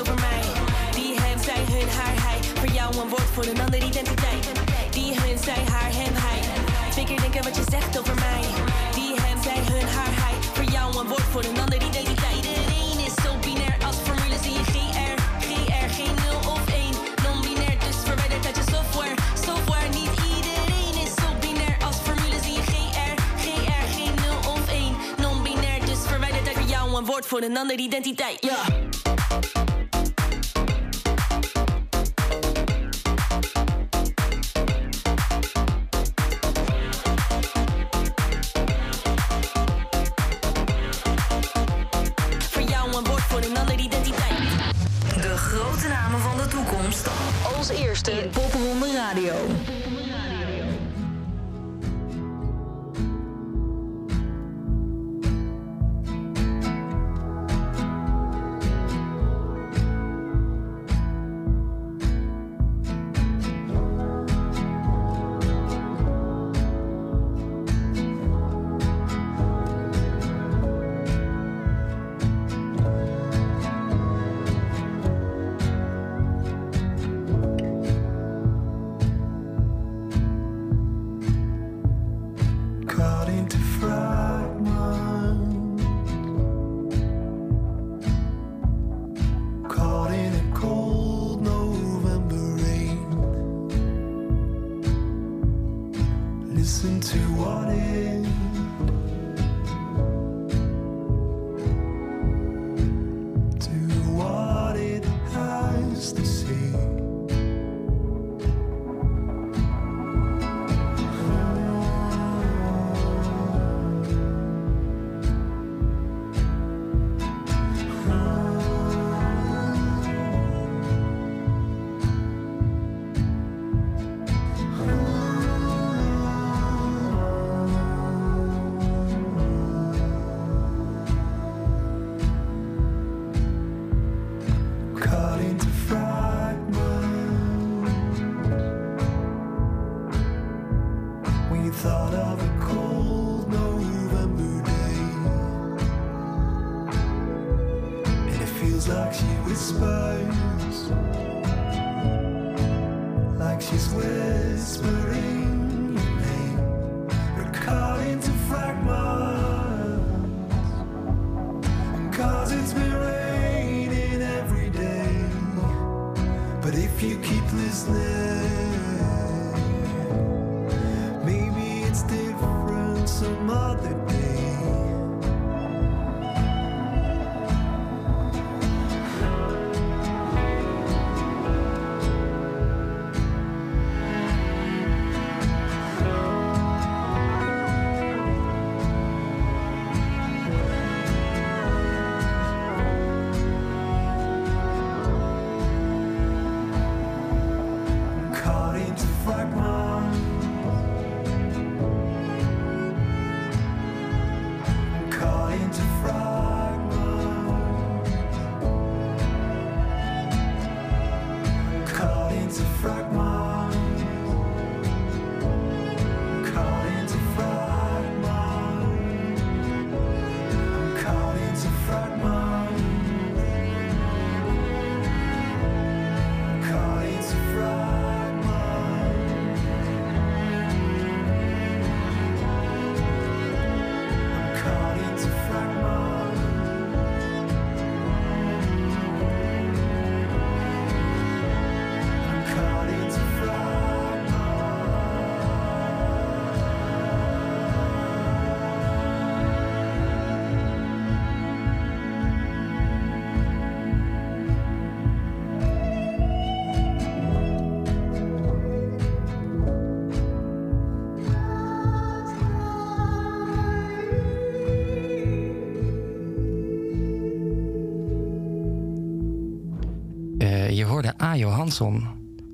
over 0.00 0.14
mij. 0.14 0.42
Die 0.94 1.14
hem, 1.20 1.38
zij, 1.42 1.62
hun, 1.72 1.88
haar, 1.88 2.16
hij. 2.26 2.38
Voor 2.60 2.72
jou 2.78 2.96
een 2.96 3.08
woord 3.08 3.30
voor 3.34 3.44
een 3.44 3.60
andere 3.60 3.84
identiteit. 3.84 4.44
Die 4.90 5.14
hun, 5.20 5.38
zij, 5.38 5.62
haar, 5.72 5.92
hem, 6.00 6.14
hij. 6.14 6.40
Twee 6.90 7.04
keer 7.04 7.20
denken 7.20 7.42
wat 7.42 7.56
je 7.56 7.64
zegt 7.70 7.98
over 7.98 8.14
mij. 8.14 8.42
Die 8.94 9.12
hem, 9.22 9.42
zij, 9.42 9.60
hun, 9.72 9.88
haar, 9.96 10.14
hij. 10.22 10.34
Voor 10.56 10.68
jou 10.76 10.98
een 10.98 11.06
woord 11.06 11.28
voor 11.32 11.44
een 11.44 11.58
andere 11.60 11.84
identiteit. 11.90 12.36
Iedereen 12.36 12.98
is 13.08 13.14
zo 13.24 13.30
binair 13.46 13.78
als 13.86 13.96
formules 14.06 14.42
in 14.50 14.54
je 14.58 14.64
GR. 14.74 15.16
GR, 15.46 15.88
geen 15.98 16.14
0 16.14 16.52
of 16.54 16.64
1. 16.66 16.94
Non-binair, 17.24 17.78
dus 17.86 17.96
verwijderd 18.08 18.46
uit 18.48 18.56
je 18.60 18.66
software. 18.74 19.14
Software, 19.46 19.88
niet 19.98 20.12
iedereen 20.34 20.94
is 21.04 21.12
zo 21.22 21.28
binair 21.42 21.76
als 21.88 21.96
formules 22.06 22.44
in 22.50 22.56
je 22.60 22.64
GR. 22.72 23.14
GR, 23.44 23.84
geen 23.96 24.14
0 24.14 24.52
of 24.54 24.64
1. 24.68 24.92
Non-binair, 25.24 25.80
dus 25.90 26.00
verwijderd 26.10 26.46
uit 26.48 26.56
voor 26.58 26.70
jou 26.74 26.84
een 26.98 27.04
woord 27.04 27.26
voor 27.26 27.42
een 27.42 27.56
andere 27.56 27.82
identiteit. 27.88 28.38
Ja. 28.52 28.87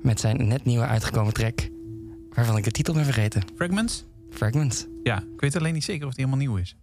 Met 0.01 0.19
zijn 0.19 0.47
net 0.47 0.65
nieuwe 0.65 0.85
uitgekomen 0.85 1.33
track. 1.33 1.69
Waarvan 2.33 2.57
ik 2.57 2.63
de 2.63 2.71
titel 2.71 2.93
ben 2.93 3.03
vergeten. 3.03 3.43
Fragments? 3.55 4.05
Fragments. 4.31 4.85
Ja, 5.03 5.17
ik 5.17 5.39
weet 5.41 5.55
alleen 5.55 5.73
niet 5.73 5.83
zeker 5.83 6.07
of 6.07 6.13
die 6.13 6.25
helemaal 6.25 6.47
nieuw 6.47 6.57
is. 6.57 6.75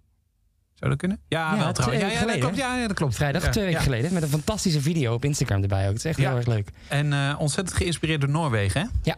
Zou 0.75 0.91
dat 0.91 0.99
kunnen? 0.99 1.21
Ja, 1.29 1.55
Ja, 1.55 1.59
wel 1.59 1.73
trouwens. 1.73 2.03
Ja, 2.03 2.11
ja, 2.11 2.27
dat 2.27 2.39
klopt. 2.39 2.57
Ja, 2.57 2.87
dat 2.87 2.97
klopt. 2.97 3.15
Vrijdag 3.15 3.49
twee 3.49 3.65
weken 3.65 3.81
geleden. 3.83 4.13
Met 4.13 4.23
een 4.23 4.29
fantastische 4.29 4.81
video 4.81 5.15
op 5.15 5.25
Instagram 5.25 5.63
erbij 5.63 5.83
ook. 5.83 5.89
Het 5.93 5.99
is 5.99 6.05
echt 6.05 6.19
heel 6.19 6.37
erg 6.37 6.47
leuk. 6.47 6.71
En 6.89 7.13
eh, 7.13 7.35
ontzettend 7.39 7.77
geïnspireerd 7.77 8.21
door 8.21 8.31
Noorwegen, 8.31 8.81
hè? 8.81 8.87
Ja. 9.03 9.17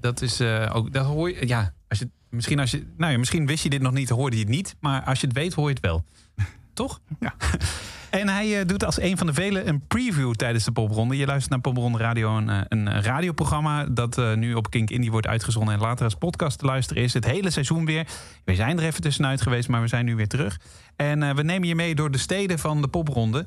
Dat 0.00 0.22
is 0.22 0.40
eh, 0.40 0.70
ook, 0.74 0.92
dat 0.92 1.06
hoor 1.06 1.30
je, 1.30 1.46
ja, 1.46 1.74
als 1.88 1.98
je, 1.98 2.08
misschien 2.28 2.58
als 2.58 2.70
je, 2.70 2.86
nou 2.96 3.12
ja, 3.12 3.18
misschien 3.18 3.46
wist 3.46 3.62
je 3.62 3.70
dit 3.70 3.82
nog 3.82 3.92
niet, 3.92 4.08
hoorde 4.08 4.36
je 4.36 4.42
het 4.42 4.50
niet. 4.52 4.76
Maar 4.80 5.02
als 5.02 5.20
je 5.20 5.26
het 5.26 5.36
weet, 5.36 5.54
hoor 5.54 5.68
je 5.68 5.74
het 5.74 5.82
wel. 5.82 6.04
Toch? 6.72 7.00
Ja. 7.20 7.34
En 8.14 8.28
hij 8.28 8.60
eh, 8.60 8.66
doet 8.66 8.84
als 8.84 9.00
een 9.00 9.16
van 9.18 9.26
de 9.26 9.34
velen 9.34 9.68
een 9.68 9.86
preview 9.86 10.32
tijdens 10.32 10.64
de 10.64 10.72
popronde. 10.72 11.16
Je 11.16 11.26
luistert 11.26 11.50
naar 11.50 11.60
Popronde 11.60 11.98
Radio, 11.98 12.36
een, 12.36 12.48
eh, 12.48 12.60
een 12.68 13.02
radioprogramma 13.02 13.84
dat 13.84 14.18
eh, 14.18 14.34
nu 14.34 14.54
op 14.54 14.70
Kink 14.70 14.90
Indie 14.90 15.10
wordt 15.10 15.26
uitgezonden 15.26 15.74
en 15.74 15.80
later 15.80 16.04
als 16.04 16.14
podcast 16.14 16.58
te 16.58 16.64
luisteren 16.64 17.02
is. 17.02 17.14
Het 17.14 17.24
hele 17.24 17.50
seizoen 17.50 17.84
weer. 17.84 18.06
We 18.44 18.54
zijn 18.54 18.78
er 18.78 18.84
even 18.84 19.00
tussenuit 19.00 19.42
geweest, 19.42 19.68
maar 19.68 19.80
we 19.80 19.88
zijn 19.88 20.04
nu 20.04 20.16
weer 20.16 20.28
terug. 20.28 20.60
En 20.96 21.34
we 21.36 21.42
nemen 21.42 21.68
je 21.68 21.74
mee 21.74 21.94
door 21.94 22.10
de 22.10 22.18
steden 22.18 22.58
van 22.58 22.80
de 22.82 22.88
popronde, 22.88 23.46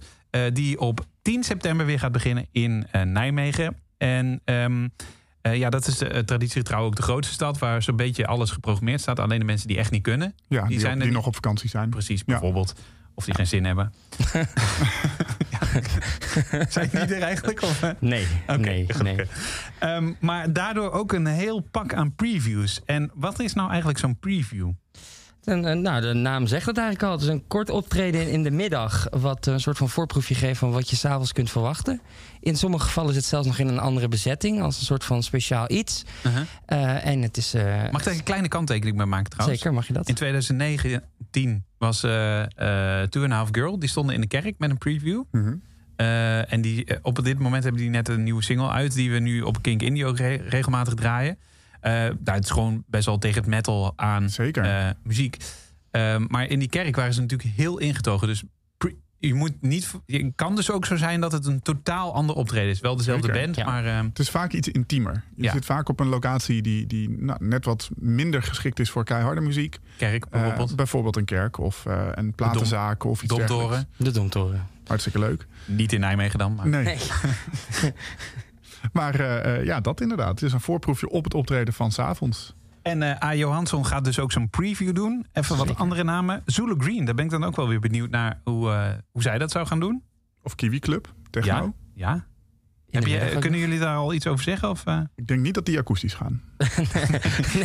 die 0.54 0.80
op 0.80 1.06
10 1.22 1.44
september 1.44 1.86
weer 1.86 2.00
gaat 2.00 2.12
beginnen 2.12 2.46
in 2.52 2.86
Nijmegen. 3.04 3.78
En 3.98 4.42
ehm, 4.46 4.88
eh, 5.42 5.58
ja, 5.58 5.70
dat 5.70 5.88
is 5.88 6.02
uh, 6.02 6.10
traditiegetrouw 6.10 6.84
ook 6.86 6.96
de 6.96 7.02
grootste 7.02 7.34
stad 7.34 7.58
waar 7.58 7.82
zo'n 7.84 7.96
beetje 7.96 8.28
alles 8.28 8.52
geprogrammeerd 8.52 9.02
staat. 9.02 9.20
Alleen 9.20 9.40
de 9.40 9.46
mensen 9.46 9.68
die 9.68 9.78
echt 9.78 9.92
niet 9.92 10.02
kunnen. 10.04 10.36
Ja, 10.48 10.66
die, 10.66 10.80
zijn 10.80 10.98
op- 10.98 11.02
die 11.02 11.12
nog 11.12 11.28
op 11.28 11.36
vakantie 11.36 11.70
zijn. 11.70 11.90
Precies, 11.90 12.24
Ja. 12.26 12.40
Of 13.18 13.26
die 13.26 13.36
geen 13.36 13.48
zin 13.48 13.66
hebben. 13.66 13.94
Ja. 15.50 15.60
Zijn 16.70 16.90
die 16.90 17.00
er 17.00 17.22
eigenlijk? 17.22 17.62
Of? 17.62 17.82
Nee, 18.00 18.28
Oké, 18.48 18.60
nee, 18.60 18.88
nee. 19.04 19.16
Ehm, 19.80 20.14
maar 20.20 20.54
daardoor 20.54 20.92
ook 20.92 21.12
een 21.14 21.26
heel 21.26 21.60
pak 21.60 21.94
aan 21.94 22.16
previews. 22.16 22.82
En 22.86 23.12
wat 23.14 23.40
is 23.40 23.54
nou 23.54 23.70
eigenlijk 23.70 24.00
zo'n 24.00 24.20
preview? 24.20 24.72
En, 25.48 25.82
nou, 25.82 26.02
de 26.02 26.14
naam 26.14 26.48
zegt 26.48 26.66
het 26.66 26.78
eigenlijk 26.78 27.08
al. 27.08 27.12
Het 27.12 27.22
is 27.22 27.28
een 27.28 27.48
kort 27.48 27.70
optreden 27.70 28.32
in 28.32 28.44
de 28.44 28.52
middag. 28.52 29.08
Wat 29.12 29.46
een 29.46 29.60
soort 29.60 29.78
van 29.78 29.90
voorproefje 29.90 30.36
geeft 30.36 30.60
van 30.60 30.72
wat 30.72 30.90
je 30.90 30.96
s'avonds 30.96 31.32
kunt 31.34 31.50
verwachten. 31.52 32.02
In 32.40 32.56
sommige 32.56 32.86
gevallen 32.86 33.10
is 33.10 33.16
het 33.16 33.26
zelfs 33.26 33.48
nog 33.48 33.60
in 33.60 33.68
een 33.68 33.80
andere 33.80 34.08
bezetting. 34.08 34.62
Als 34.62 34.80
een 34.80 34.86
soort 34.86 35.04
van 35.04 35.24
speciaal 35.24 35.72
iets. 35.72 36.04
Uh-huh. 36.26 36.42
Eh, 36.66 37.06
en 37.06 37.22
het 37.22 37.38
is... 37.38 37.54
eh, 37.54 37.64
Mag 37.92 38.00
ik 38.02 38.04
daar 38.06 38.14
een 38.14 38.24
kleine 38.24 38.48
kanttekening 38.48 38.98
bij 38.98 39.06
maken 39.06 39.30
trouwens? 39.30 39.60
Zeker, 39.60 39.74
mag 39.76 39.88
je 39.88 39.94
dat? 39.94 40.08
In 40.10 40.16
2019 40.16 41.64
was 41.78 42.04
eh 42.04 42.42
eh 43.02 43.08
Two 43.10 43.24
and 43.24 43.32
a 43.32 43.36
Half 43.36 43.50
Girl. 43.52 43.80
Die 43.80 43.90
stonden 43.90 44.16
in 44.16 44.22
de 44.22 44.28
kerk 44.28 44.56
met 44.58 44.70
een 44.70 44.78
preview. 44.78 45.24
Mhm. 45.32 45.56
Eh, 45.96 46.54
en 46.54 46.62
die, 46.62 47.04
op 47.04 47.24
dit 47.24 47.40
moment 47.40 47.64
hebben 47.64 47.82
die 47.82 47.90
net 47.90 48.08
een 48.10 48.24
nieuwe 48.24 48.44
single 48.44 48.70
uit... 48.70 48.94
die 48.94 49.12
we 49.12 49.20
nu 49.20 49.42
op 49.42 49.62
Kink 49.62 49.82
Indie 49.82 50.06
ook 50.06 50.18
re- 50.18 50.42
regelmatig 50.50 50.94
draaien. 50.94 51.38
Eh 51.82 51.92
daar 52.20 52.36
het 52.36 52.44
is 52.44 52.50
gewoon 52.50 52.84
best 52.88 53.06
wel 53.06 53.18
tegen 53.18 53.42
het 53.42 53.50
metal 53.50 53.94
aan 53.96 54.30
Zeker. 54.30 54.64
eh, 54.64 54.90
muziek. 55.04 55.38
Eh, 55.92 56.18
maar 56.28 56.48
in 56.48 56.60
die 56.60 56.70
kerk 56.70 56.96
waren 56.96 57.14
ze 57.14 57.22
natuurlijk 57.22 57.50
heel 57.56 57.78
ingetogen. 57.78 58.28
Dus 58.28 58.44
je 59.20 59.34
moet 59.34 59.62
niet... 59.62 59.94
Het 60.06 60.32
kan 60.36 60.56
dus 60.56 60.72
ook 60.72 60.86
zo 60.86 60.96
zijn 60.96 61.22
dat 61.22 61.32
het 61.32 61.46
een 61.46 61.62
totaal 61.62 62.14
ander 62.14 62.36
optreden 62.36 62.70
is. 62.70 62.80
Wel 62.80 62.96
dezelfde 62.96 63.28
Zeker. 63.28 63.42
band, 63.42 63.56
Ja. 63.56 63.66
maar... 63.66 63.86
eh, 63.86 64.00
Het 64.00 64.20
is 64.20 64.30
vaak 64.30 64.54
iets 64.54 64.68
intiemer. 64.68 65.24
Je 65.36 65.44
Ja. 65.44 65.52
zit 65.52 65.66
vaak 65.66 65.90
op 65.90 66.00
een 66.00 66.08
locatie 66.08 66.62
die, 66.62 66.88
die 66.88 67.10
nou, 67.10 67.46
net 67.46 67.66
wat 67.66 67.90
minder 67.96 68.44
geschikt 68.44 68.80
is 68.80 68.90
voor 68.90 69.04
keiharde 69.04 69.42
muziek. 69.42 69.78
kerk 69.98 70.26
Eh, 70.26 70.32
bijvoorbeeld. 70.32 70.76
bijvoorbeeld 70.76 71.16
een 71.16 71.26
kerk 71.26 71.58
of 71.60 71.86
eh, 71.86 72.08
een 72.12 72.34
platenzaak 72.34 73.04
of 73.04 73.22
iets 73.24 73.36
Domtoren. 73.36 73.58
dergelijks. 73.70 73.98
De 73.98 74.12
Domtoren. 74.12 74.68
Hartstikke 74.88 75.20
leuk. 75.20 75.48
Niet 75.66 75.94
in 75.94 76.00
Nijmegen 76.00 76.40
dan, 76.40 76.56
maar... 76.56 76.68
Nee. 76.68 76.84
Nee. 76.84 76.98
Maar 78.92 79.20
eh, 79.20 79.56
eh, 79.56 79.66
ja, 79.66 79.80
dat 79.82 80.02
inderdaad. 80.02 80.30
Het 80.30 80.42
is 80.42 80.54
een 80.54 80.62
voorproefje 80.62 81.10
op 81.10 81.24
het 81.24 81.34
optreden 81.34 81.74
van 81.74 81.92
s'avonds. 81.92 82.56
En 82.88 83.02
eh 83.02 83.28
A. 83.28 83.36
Johansson 83.36 83.86
gaat 83.86 84.04
dus 84.04 84.20
ook 84.20 84.32
zo'n 84.32 84.50
preview 84.50 84.96
doen. 84.96 85.26
Even 85.34 85.58
wat 85.58 85.68
Zeker. 85.68 85.82
andere 85.82 86.04
namen. 86.04 86.42
Zulu 86.46 86.76
Green, 86.78 87.06
daar 87.06 87.16
ben 87.16 87.26
ik 87.26 87.32
dan 87.32 87.44
ook 87.44 87.56
wel 87.56 87.68
weer 87.68 87.80
benieuwd 87.80 88.10
naar 88.10 88.42
hoe, 88.44 88.72
eh, 88.72 88.90
hoe 89.12 89.22
zij 89.22 89.38
dat 89.38 89.52
zou 89.52 89.68
gaan 89.68 89.80
doen. 89.80 90.04
Of 90.44 90.56
Kiwi 90.56 90.80
Club, 90.80 91.14
techno. 91.30 91.74
Ja. 91.94 92.14
Ja. 92.16 92.26
Heb 92.90 93.06
je, 93.06 93.38
kunnen 93.40 93.60
jullie 93.60 93.80
daar 93.80 93.96
al 93.96 94.14
iets 94.14 94.28
over 94.28 94.44
zeggen? 94.44 94.70
Of, 94.70 94.86
eh? 94.86 95.00
Ik 95.16 95.28
denk 95.28 95.42
niet 95.42 95.54
dat 95.54 95.66
die 95.66 95.78
akoestisch 95.78 96.14
gaan. 96.14 96.42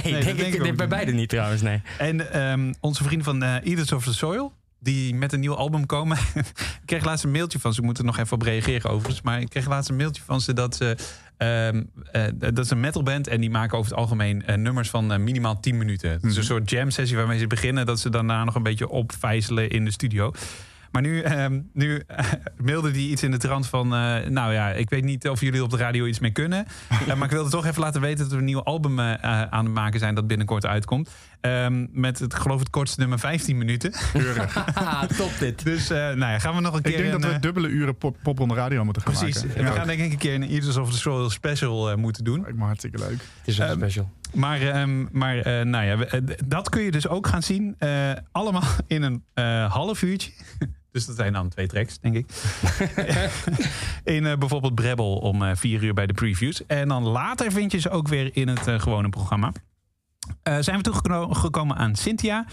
nee, 0.03 0.13
denk 0.13 0.25
denk 0.25 0.55
ik, 0.55 0.65
ik 0.65 0.77
bij 0.77 0.89
beide 0.89 1.13
niet 1.13 1.29
trouwens, 1.29 1.63
nee. 1.63 1.83
En 1.99 2.33
ehm, 2.33 2.73
onze 2.81 3.05
vriend 3.05 3.25
van 3.25 3.43
eh 3.43 3.67
Eaters 3.67 3.93
of 3.93 4.05
the 4.05 4.15
Soil, 4.15 4.53
die 4.83 5.15
met 5.15 5.33
een 5.33 5.41
nieuw 5.41 5.55
album 5.55 5.87
komen. 5.87 6.19
ik 6.83 6.83
kreeg 6.85 7.05
laatst 7.05 7.25
een 7.25 7.31
mailtje 7.31 7.59
van 7.59 7.73
ze. 7.75 7.81
Ik 7.81 7.87
moet 7.87 7.99
er 7.99 8.05
nog 8.05 8.19
even 8.19 8.33
op 8.35 8.43
reageren 8.43 8.91
overigens. 8.91 9.23
Maar 9.23 9.41
ik 9.41 9.49
kreeg 9.49 9.69
laatst 9.69 9.91
een 9.91 9.97
mailtje 9.97 10.23
van 10.25 10.41
ze 10.41 10.53
dat 10.53 10.77
ze... 10.77 10.97
ehm, 11.37 11.83
eh, 12.13 12.23
dat 12.35 12.59
is 12.65 12.71
een 12.71 12.81
metalband 12.81 13.27
en 13.29 13.41
die 13.41 13.51
maken 13.51 13.79
over 13.79 13.91
het 13.91 14.01
algemeen 14.01 14.47
eh, 14.47 14.57
nummers 14.57 14.91
van 14.91 15.13
eh, 15.13 15.19
minimaal 15.19 15.61
10 15.61 15.79
minuten. 15.79 16.11
Het 16.11 16.23
is 16.25 16.29
een 16.37 16.43
Mhm. 16.43 16.47
soort 16.53 16.71
jam 16.71 16.91
sessie 16.91 17.17
waarmee 17.17 17.39
ze 17.39 17.47
beginnen. 17.47 17.87
Dat 17.87 18.01
ze 18.01 18.11
daarna 18.11 18.45
nog 18.45 18.55
een 18.55 18.63
beetje 18.63 18.89
opvijzelen 18.89 19.71
in 19.71 19.85
de 19.85 19.91
studio. 19.91 20.33
Maar 20.93 21.03
nu, 21.03 21.21
ehm, 21.21 21.61
nu 21.73 22.03
eh, 22.07 22.25
mailde 22.57 22.91
hij 22.91 22.99
iets 23.01 23.23
in 23.23 23.31
de 23.31 23.37
trant 23.37 23.67
van... 23.67 23.95
eh, 23.95 24.27
nou 24.29 24.53
ja, 24.53 24.71
ik 24.71 24.91
weet 24.91 25.05
niet 25.05 25.29
of 25.29 25.41
jullie 25.41 25.63
op 25.63 25.71
de 25.71 25.77
radio 25.77 26.07
iets 26.07 26.19
mee 26.19 26.31
kunnen. 26.31 26.67
Eh, 27.09 27.15
maar 27.15 27.25
ik 27.27 27.31
wilde 27.35 27.51
toch 27.51 27.67
even 27.67 27.81
laten 27.81 28.01
weten 28.01 28.19
dat 28.19 28.33
we 28.33 28.39
een 28.39 28.45
nieuw 28.45 28.63
album 28.63 29.01
aan 29.01 29.65
het 29.65 29.75
maken 29.75 29.99
zijn... 30.01 30.15
dat 30.15 30.27
binnenkort 30.27 30.67
uitkomt. 30.67 31.11
Ehm, 31.41 31.87
met, 31.91 32.19
het, 32.19 32.33
ik 32.33 32.39
geloof 32.39 32.59
het 32.59 32.71
kortste 32.71 33.01
nummer 33.01 33.19
15 33.19 33.59
minuten. 33.59 33.93
Haha, 34.75 35.07
top 35.17 35.31
dit. 35.39 35.65
Dus 35.65 35.91
eh, 35.91 35.99
nou 35.99 36.19
ja, 36.19 36.39
gaan 36.39 36.55
we 36.55 36.61
nog 36.61 36.75
een 36.75 36.83
keer... 36.83 36.93
Ik 36.93 36.99
denk 36.99 37.13
dat 37.13 37.23
een, 37.25 37.31
we 37.31 37.39
dubbele 37.39 37.69
uren 37.69 37.97
pop, 37.97 38.17
pop 38.23 38.41
on 38.41 38.49
de 38.49 38.55
radio 38.55 38.85
moeten 38.85 39.03
gaan 39.03 39.13
Precies. 39.15 39.45
maken. 39.45 39.65
We 39.65 39.71
gaan 39.71 39.87
denk 39.87 40.01
ik 40.01 40.13
een 40.13 40.19
keer 40.19 40.35
een 40.35 40.49
Eaters 40.49 40.77
of 40.77 40.91
the 40.91 40.99
Soil 40.99 41.31
special 41.31 41.97
moeten 41.97 42.25
doen. 42.25 42.41
Lijkt 42.41 42.57
me 42.59 42.65
hartstikke 42.65 42.99
leuk. 42.99 43.11
Het 43.11 43.21
is 43.45 43.57
wel 43.59 43.69
Ehm, 43.69 43.77
special. 43.77 44.11
Maar, 44.35 44.61
ehm, 44.61 45.07
maar 45.13 45.39
eh, 45.39 45.65
nou 45.65 45.85
ja, 45.85 46.21
dat 46.47 46.69
kun 46.69 46.83
je 46.83 46.91
dus 46.91 47.09
ook 47.09 47.27
gaan 47.27 47.43
zien. 47.43 47.75
eh, 47.79 48.11
allemaal 48.33 48.63
in 48.87 49.03
een 49.03 49.25
eh, 49.35 49.73
half 49.73 50.03
uurtje. 50.03 50.31
Dus 50.93 51.07
dat 51.07 51.17
zijn 51.17 51.33
dan 51.33 51.49
twee 51.49 51.67
tracks, 51.67 51.99
denk 51.99 52.15
ik. 52.15 52.27
in 54.15 54.27
eh, 54.27 54.37
bijvoorbeeld 54.37 54.75
Brebbel 54.75 55.17
om 55.17 55.43
eh, 55.43 55.51
vier 55.55 55.83
uur 55.83 55.95
bij 55.95 56.07
de 56.07 56.13
previews. 56.13 56.67
En 56.67 56.89
dan 56.89 57.03
later 57.03 57.53
vind 57.53 57.73
je 57.73 57.79
ze 57.79 57.91
ook 57.91 58.09
weer 58.09 58.31
in 58.37 58.49
het 58.49 58.67
eh, 58.67 58.81
gewone 58.81 59.09
programma. 59.09 59.53
Zijn 60.43 60.77
we 60.77 60.83
toegekomen 60.83 61.77
aan 61.77 61.97
Cynthia. 61.97 62.47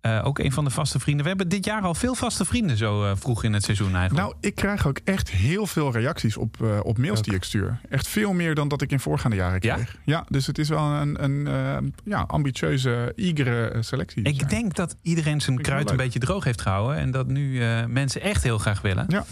Eh, 0.00 0.20
ook 0.24 0.38
een 0.38 0.52
van 0.52 0.64
de 0.64 0.70
vaste 0.70 0.98
vrienden. 0.98 1.22
We 1.22 1.28
hebben 1.28 1.48
dit 1.48 1.64
jaar 1.64 1.82
al 1.82 1.94
veel 1.94 2.14
vaste 2.14 2.44
vrienden 2.44 2.76
zo 2.76 3.04
eh, 3.04 3.12
vroeg 3.16 3.44
in 3.44 3.52
het 3.52 3.64
seizoen 3.64 3.94
eigenlijk. 3.96 4.26
Nou, 4.28 4.34
ik 4.40 4.54
krijg 4.54 4.86
ook 4.86 4.98
echt 5.04 5.30
heel 5.30 5.66
veel 5.66 5.92
reacties 5.92 6.36
op, 6.36 6.62
eh, 6.62 6.78
op 6.82 6.98
mails 6.98 7.22
die 7.22 7.34
ik 7.34 7.44
stuur. 7.44 7.80
Echt 7.88 8.08
veel 8.08 8.32
meer 8.32 8.54
dan 8.54 8.68
dat 8.68 8.82
ik 8.82 8.90
in 8.92 9.00
voorgaande 9.00 9.36
jaren 9.36 9.58
Ja? 9.62 9.74
kreeg. 9.74 9.96
Ja, 10.04 10.24
dus 10.28 10.46
het 10.46 10.58
is 10.58 10.68
wel 10.68 10.84
een, 10.84 11.24
een 11.24 11.46
eh, 11.46 11.88
ja, 12.04 12.24
ambitieuze, 12.26 13.12
igere 13.16 13.76
selectie. 13.82 14.22
ik 14.22 14.48
denk 14.50 14.74
dat 14.74 14.96
iedereen 15.02 15.40
zijn 15.40 15.60
kruid 15.60 15.90
een 15.90 15.96
beetje 15.96 16.18
droog 16.18 16.44
heeft 16.44 16.60
gehouden. 16.60 16.96
En 16.96 17.10
dat 17.10 17.26
nu 17.26 17.62
eh, 17.62 17.84
mensen 17.84 18.20
echt 18.20 18.42
heel 18.42 18.58
graag 18.58 18.80
willen. 18.80 19.04
Ja. 19.08 19.24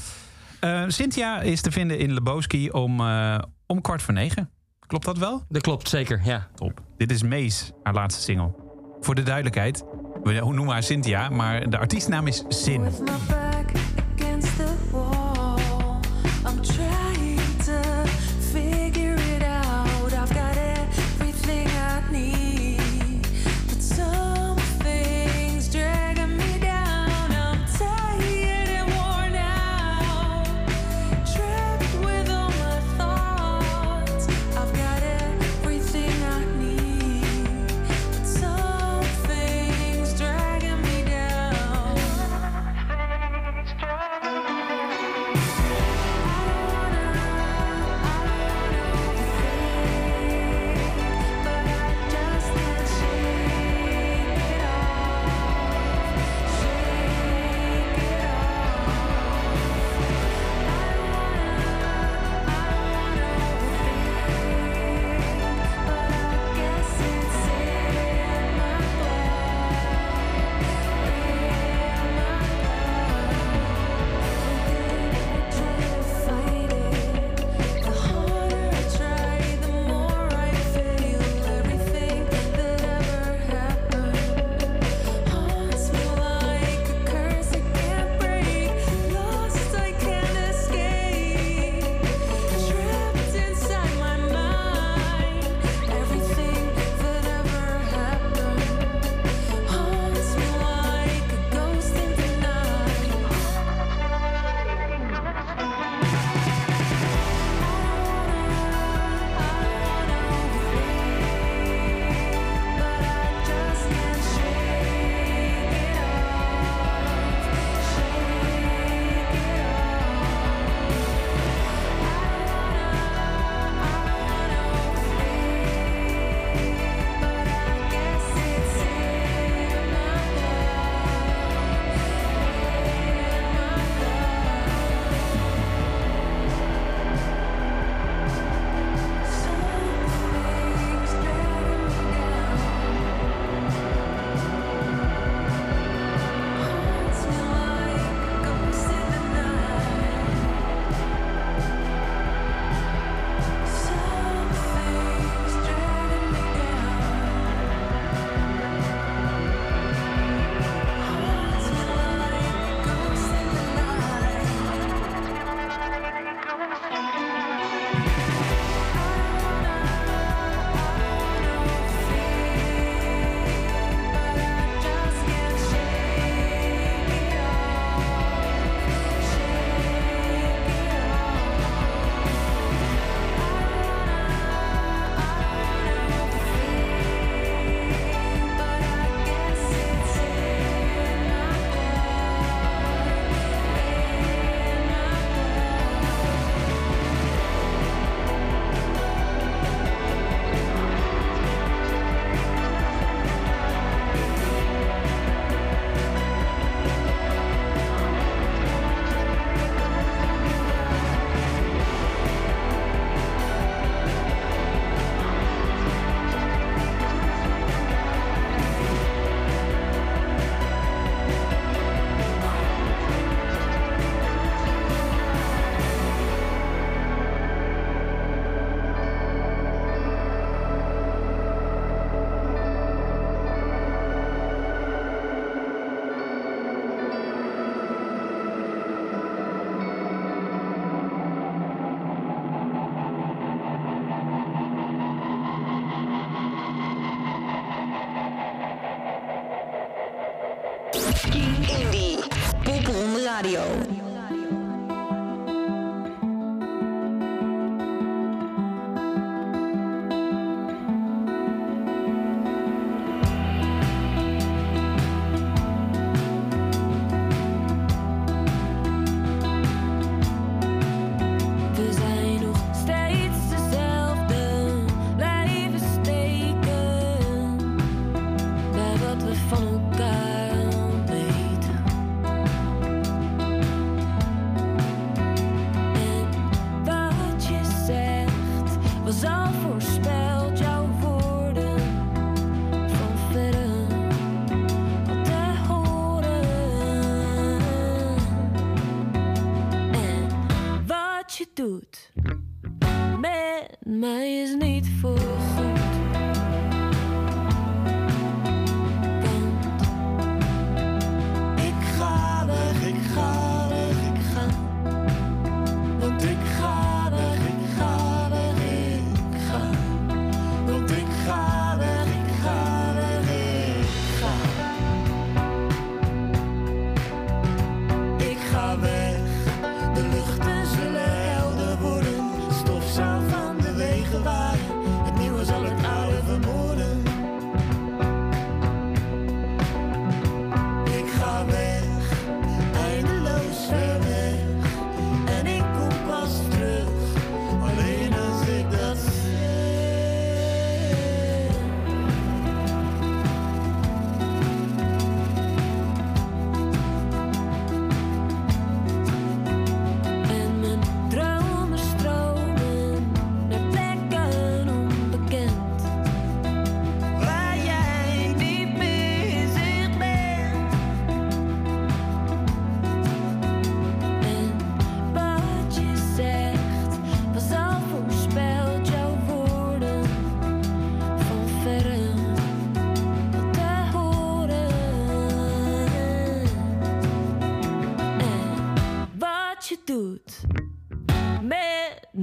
Eh, 0.61 0.85
Cynthia 0.89 1.41
is 1.41 1.61
te 1.61 1.71
vinden 1.71 1.99
in 1.99 2.13
Lebowski 2.13 2.71
om, 2.71 3.01
eh, 3.01 3.39
om 3.67 3.81
kwart 3.81 4.03
voor 4.03 4.15
negen. 4.15 4.51
Klopt 4.87 5.05
dat 5.05 5.19
wel? 5.19 5.45
Dat 5.49 5.63
klopt, 5.63 5.89
zeker. 5.89 6.21
Ja. 6.25 6.49
Top. 6.55 6.81
Dit 6.97 7.11
is 7.11 7.23
Mees, 7.23 7.73
haar 7.83 7.95
laatste 7.95 8.23
single. 8.23 8.51
Voor 9.01 9.15
de 9.15 9.23
duidelijkheid, 9.23 9.85
we 10.23 10.33
noemen 10.33 10.73
haar 10.73 10.83
Cynthia, 10.83 11.29
maar 11.29 11.71
de 11.71 11.79
artiestnaam 11.79 12.27
is 12.27 12.45
Sin. 12.49 12.83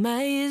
Met 0.05 0.44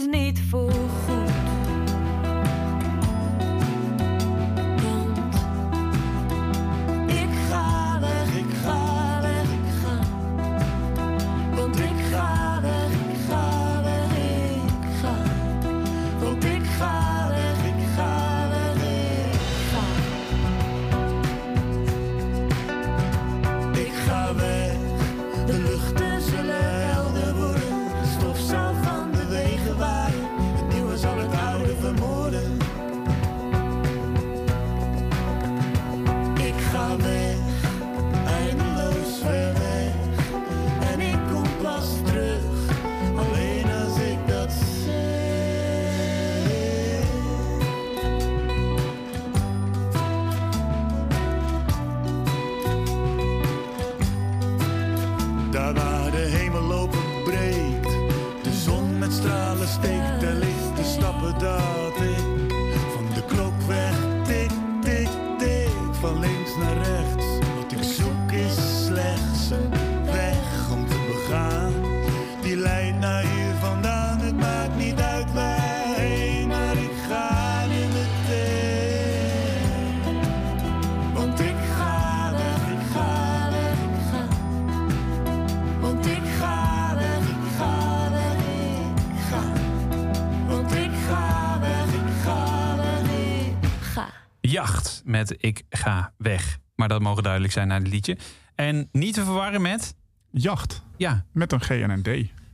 Ik 95.31 95.63
ga 95.71 96.13
weg. 96.17 96.59
Maar 96.75 96.89
dat 96.89 97.01
mogen 97.01 97.23
duidelijk 97.23 97.53
zijn 97.53 97.69
naar 97.69 97.79
het 97.79 97.89
liedje. 97.89 98.19
En 98.55 98.89
niet 98.93 99.15
te 99.15 99.25
verwarren 99.25 99.63
met... 99.63 99.95
Jacht, 100.31 100.83
Ja, 100.97 101.25
met 101.33 101.53
een 101.53 101.61
G 101.61 101.69
en 101.71 101.91
een 101.91 102.03
D. 102.03 102.09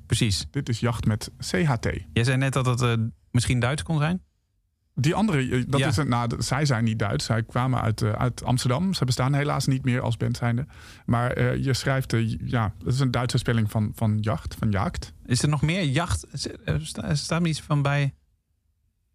precies. 0.06 0.46
Dit 0.50 0.68
is 0.68 0.80
jacht 0.80 1.04
met 1.04 1.30
CHT. 1.38 1.88
Jij 2.12 2.24
zei 2.24 2.36
net 2.36 2.52
dat 2.52 2.66
het 2.66 2.80
eh, 2.82 2.92
misschien 3.30 3.60
Duits 3.60 3.82
kon 3.82 3.98
zijn. 3.98 4.22
Die 4.94 5.14
andere, 5.14 5.48
eh, 5.50 5.64
dat 5.68 5.80
Ja. 5.80 5.88
is 5.88 5.96
een, 5.96 6.08
nou, 6.08 6.42
zij 6.42 6.64
zijn 6.64 6.84
niet 6.84 6.98
Duits. 6.98 7.24
Zij 7.24 7.42
kwamen 7.42 7.80
uit, 7.80 8.02
eh, 8.02 8.12
uit 8.12 8.44
Amsterdam. 8.44 8.94
Ze 8.94 9.04
bestaan 9.04 9.34
helaas 9.34 9.66
niet 9.66 9.84
meer 9.84 10.00
als 10.00 10.16
band 10.16 10.36
zijnde. 10.36 10.66
Maar 11.06 11.58
je 11.58 11.74
schrijft, 11.74 12.14
ja, 12.44 12.74
het 12.78 12.92
is 12.94 13.00
een 13.00 13.10
Duitse 13.10 13.38
spelling 13.38 13.70
van, 13.70 13.92
van 13.94 14.18
jacht, 14.20 14.54
van 14.58 14.70
jacht. 14.70 15.12
Is 15.26 15.42
er 15.42 15.48
nog 15.48 15.62
meer 15.62 15.84
jacht? 15.84 16.26
Staat 17.12 17.40
er 17.42 17.46
iets 17.46 17.60
van 17.60 17.82
bij? 17.82 18.14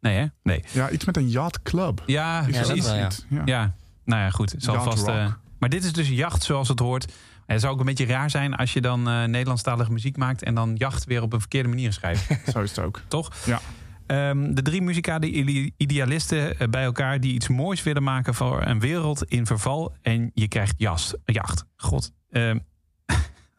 Nee, 0.05 0.17
hè? 0.17 0.25
Nee. 0.43 0.63
Ja, 0.71 0.89
iets 0.89 1.05
met 1.05 1.17
een 1.17 1.29
yacht 1.29 1.61
club. 1.61 2.03
Ja, 2.05 2.45
Is 2.47 2.55
Ja, 2.55 2.61
dat 2.63 2.77
wel, 2.85 2.95
ja. 2.95 3.05
iets? 3.05 3.25
Ja. 3.29 3.41
Ja, 3.45 3.73
nou 4.05 4.21
ja, 4.21 4.29
goed. 4.29 4.55
Zal 4.57 4.81
vast. 4.81 5.07
eh, 5.07 5.27
maar 5.59 5.69
dit 5.69 5.83
is 5.83 5.93
dus 5.93 6.09
jacht 6.09 6.43
zoals 6.43 6.67
het 6.67 6.79
hoort. 6.79 7.05
En 7.05 7.53
het 7.53 7.61
zou 7.61 7.73
ook 7.73 7.79
een 7.79 7.85
beetje 7.85 8.05
raar 8.05 8.29
zijn 8.29 8.55
als 8.55 8.73
je 8.73 8.81
dan 8.81 9.07
eh 9.09 9.23
Nederlandstalige 9.23 9.91
muziek 9.91 10.17
maakt 10.17 10.43
en 10.43 10.55
dan 10.55 10.75
jacht 10.75 11.05
weer 11.05 11.21
op 11.21 11.33
een 11.33 11.39
verkeerde 11.39 11.69
manier 11.69 11.93
schrijft. 11.93 12.27
Zo 12.53 12.61
is 12.61 12.69
het 12.75 12.79
ook. 12.85 13.01
toch? 13.07 13.31
Ja. 13.45 13.59
Ehm, 14.07 14.53
de 14.53 14.61
drie 14.61 14.81
muzikale 14.81 15.29
idealisten 15.77 16.59
eh, 16.59 16.67
bij 16.67 16.83
elkaar 16.83 17.19
die 17.19 17.33
iets 17.33 17.47
moois 17.47 17.83
willen 17.83 18.03
maken 18.03 18.33
voor 18.33 18.61
een 18.65 18.79
wereld 18.79 19.23
in 19.23 19.45
verval. 19.45 19.95
En 20.01 20.31
je 20.33 20.47
krijgt 20.47 20.73
jas, 20.77 21.15
jacht. 21.25 21.65
God. 21.75 22.11
Ehm, 22.29 22.57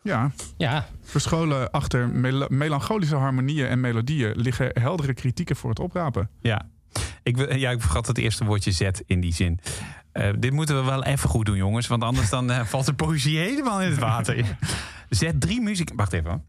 Ja, 0.07 0.31
Ja, 0.57 0.87
verscholen 1.03 1.71
achter 1.71 2.09
mel- 2.09 2.47
melancholische 2.49 3.17
harmonieën 3.17 3.67
en 3.69 3.81
melodieën 3.81 4.33
liggen 4.37 4.71
heldere 4.81 5.15
kritieken 5.15 5.57
voor 5.57 5.71
het 5.71 5.79
oprapen. 5.81 6.31
ja. 6.41 6.69
Ik, 7.23 7.37
wil- 7.37 7.55
ja, 7.55 7.71
ik 7.71 7.81
vergat 7.81 8.07
het 8.07 8.19
eerste 8.19 8.45
woordje 8.45 8.71
Z 8.71 8.81
in 9.07 9.21
die 9.21 9.33
zin. 9.35 9.61
Eh, 10.13 10.31
dit 10.39 10.53
moeten 10.53 10.77
we 10.77 10.83
wel 10.91 11.05
even 11.05 11.29
goed 11.29 11.47
doen, 11.47 11.57
jongens. 11.57 11.87
Want 11.87 12.03
anders 12.03 12.29
dan 12.31 12.51
eh, 12.51 12.65
valt 12.73 12.87
de 12.87 12.95
poëzie 12.95 13.39
helemaal 13.39 13.83
in 13.83 13.91
het 13.91 13.99
water. 13.99 14.45
Zet 15.09 15.41
drie 15.41 15.61
muziek... 15.61 15.91
Wacht 15.97 16.13
even. 16.13 16.31
hoor. 16.31 16.41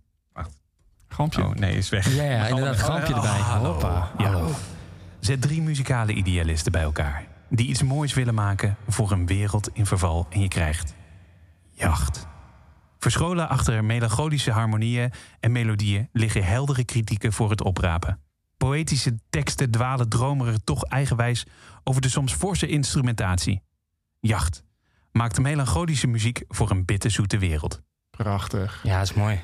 Gampje. 1.08 1.44
Oh, 1.44 1.54
nee, 1.54 1.78
is 1.78 1.90
weg. 1.90 2.16
Ja, 2.16 2.24
ja 2.24 2.48
inderdaad. 2.48 2.76
Oh, 2.76 2.80
Grampje 2.82 3.14
oh, 3.14 3.24
erbij. 3.26 3.40
hallo. 3.40 3.72
Hoppa. 3.72 4.12
Ja. 4.18 4.24
Hallo. 4.32 4.50
Zet 5.20 5.42
drie 5.42 5.62
muzikale 5.62 6.14
idealisten 6.14 6.72
bij 6.72 6.82
elkaar. 6.82 7.26
Die 7.50 7.68
iets 7.68 7.84
moois 7.84 8.14
willen 8.14 8.34
maken 8.34 8.76
voor 8.88 9.12
een 9.12 9.26
wereld 9.26 9.70
in 9.74 9.86
verval. 9.86 10.28
En 10.30 10.40
je 10.42 10.48
krijgt 10.48 10.94
jacht. 11.72 12.28
Verscholen 13.00 13.50
achter 13.50 13.84
melancholische 13.84 14.52
harmonieën 14.52 15.12
en 15.40 15.52
melodieën 15.52 16.10
liggen 16.12 16.44
heldere 16.46 16.84
kritieken 16.86 17.34
voor 17.34 17.50
het 17.50 17.64
oprapen. 17.64 18.20
Poëtische 18.58 19.20
teksten 19.30 19.72
dwalen 19.72 20.10
dromerig 20.10 20.58
toch 20.64 20.84
eigenwijs 20.84 21.46
over 21.84 22.02
de 22.02 22.10
soms 22.10 22.34
forse 22.34 22.68
instrumentatie. 22.68 23.62
Jacht 24.20 24.64
maakt 25.12 25.40
melancholische 25.40 26.08
muziek 26.08 26.44
voor 26.48 26.72
een 26.72 26.86
bitterzoete 26.86 27.38
wereld. 27.38 27.82
Prachtig. 28.12 28.80
Ja, 28.84 29.02
is 29.02 29.14
mooi. 29.14 29.40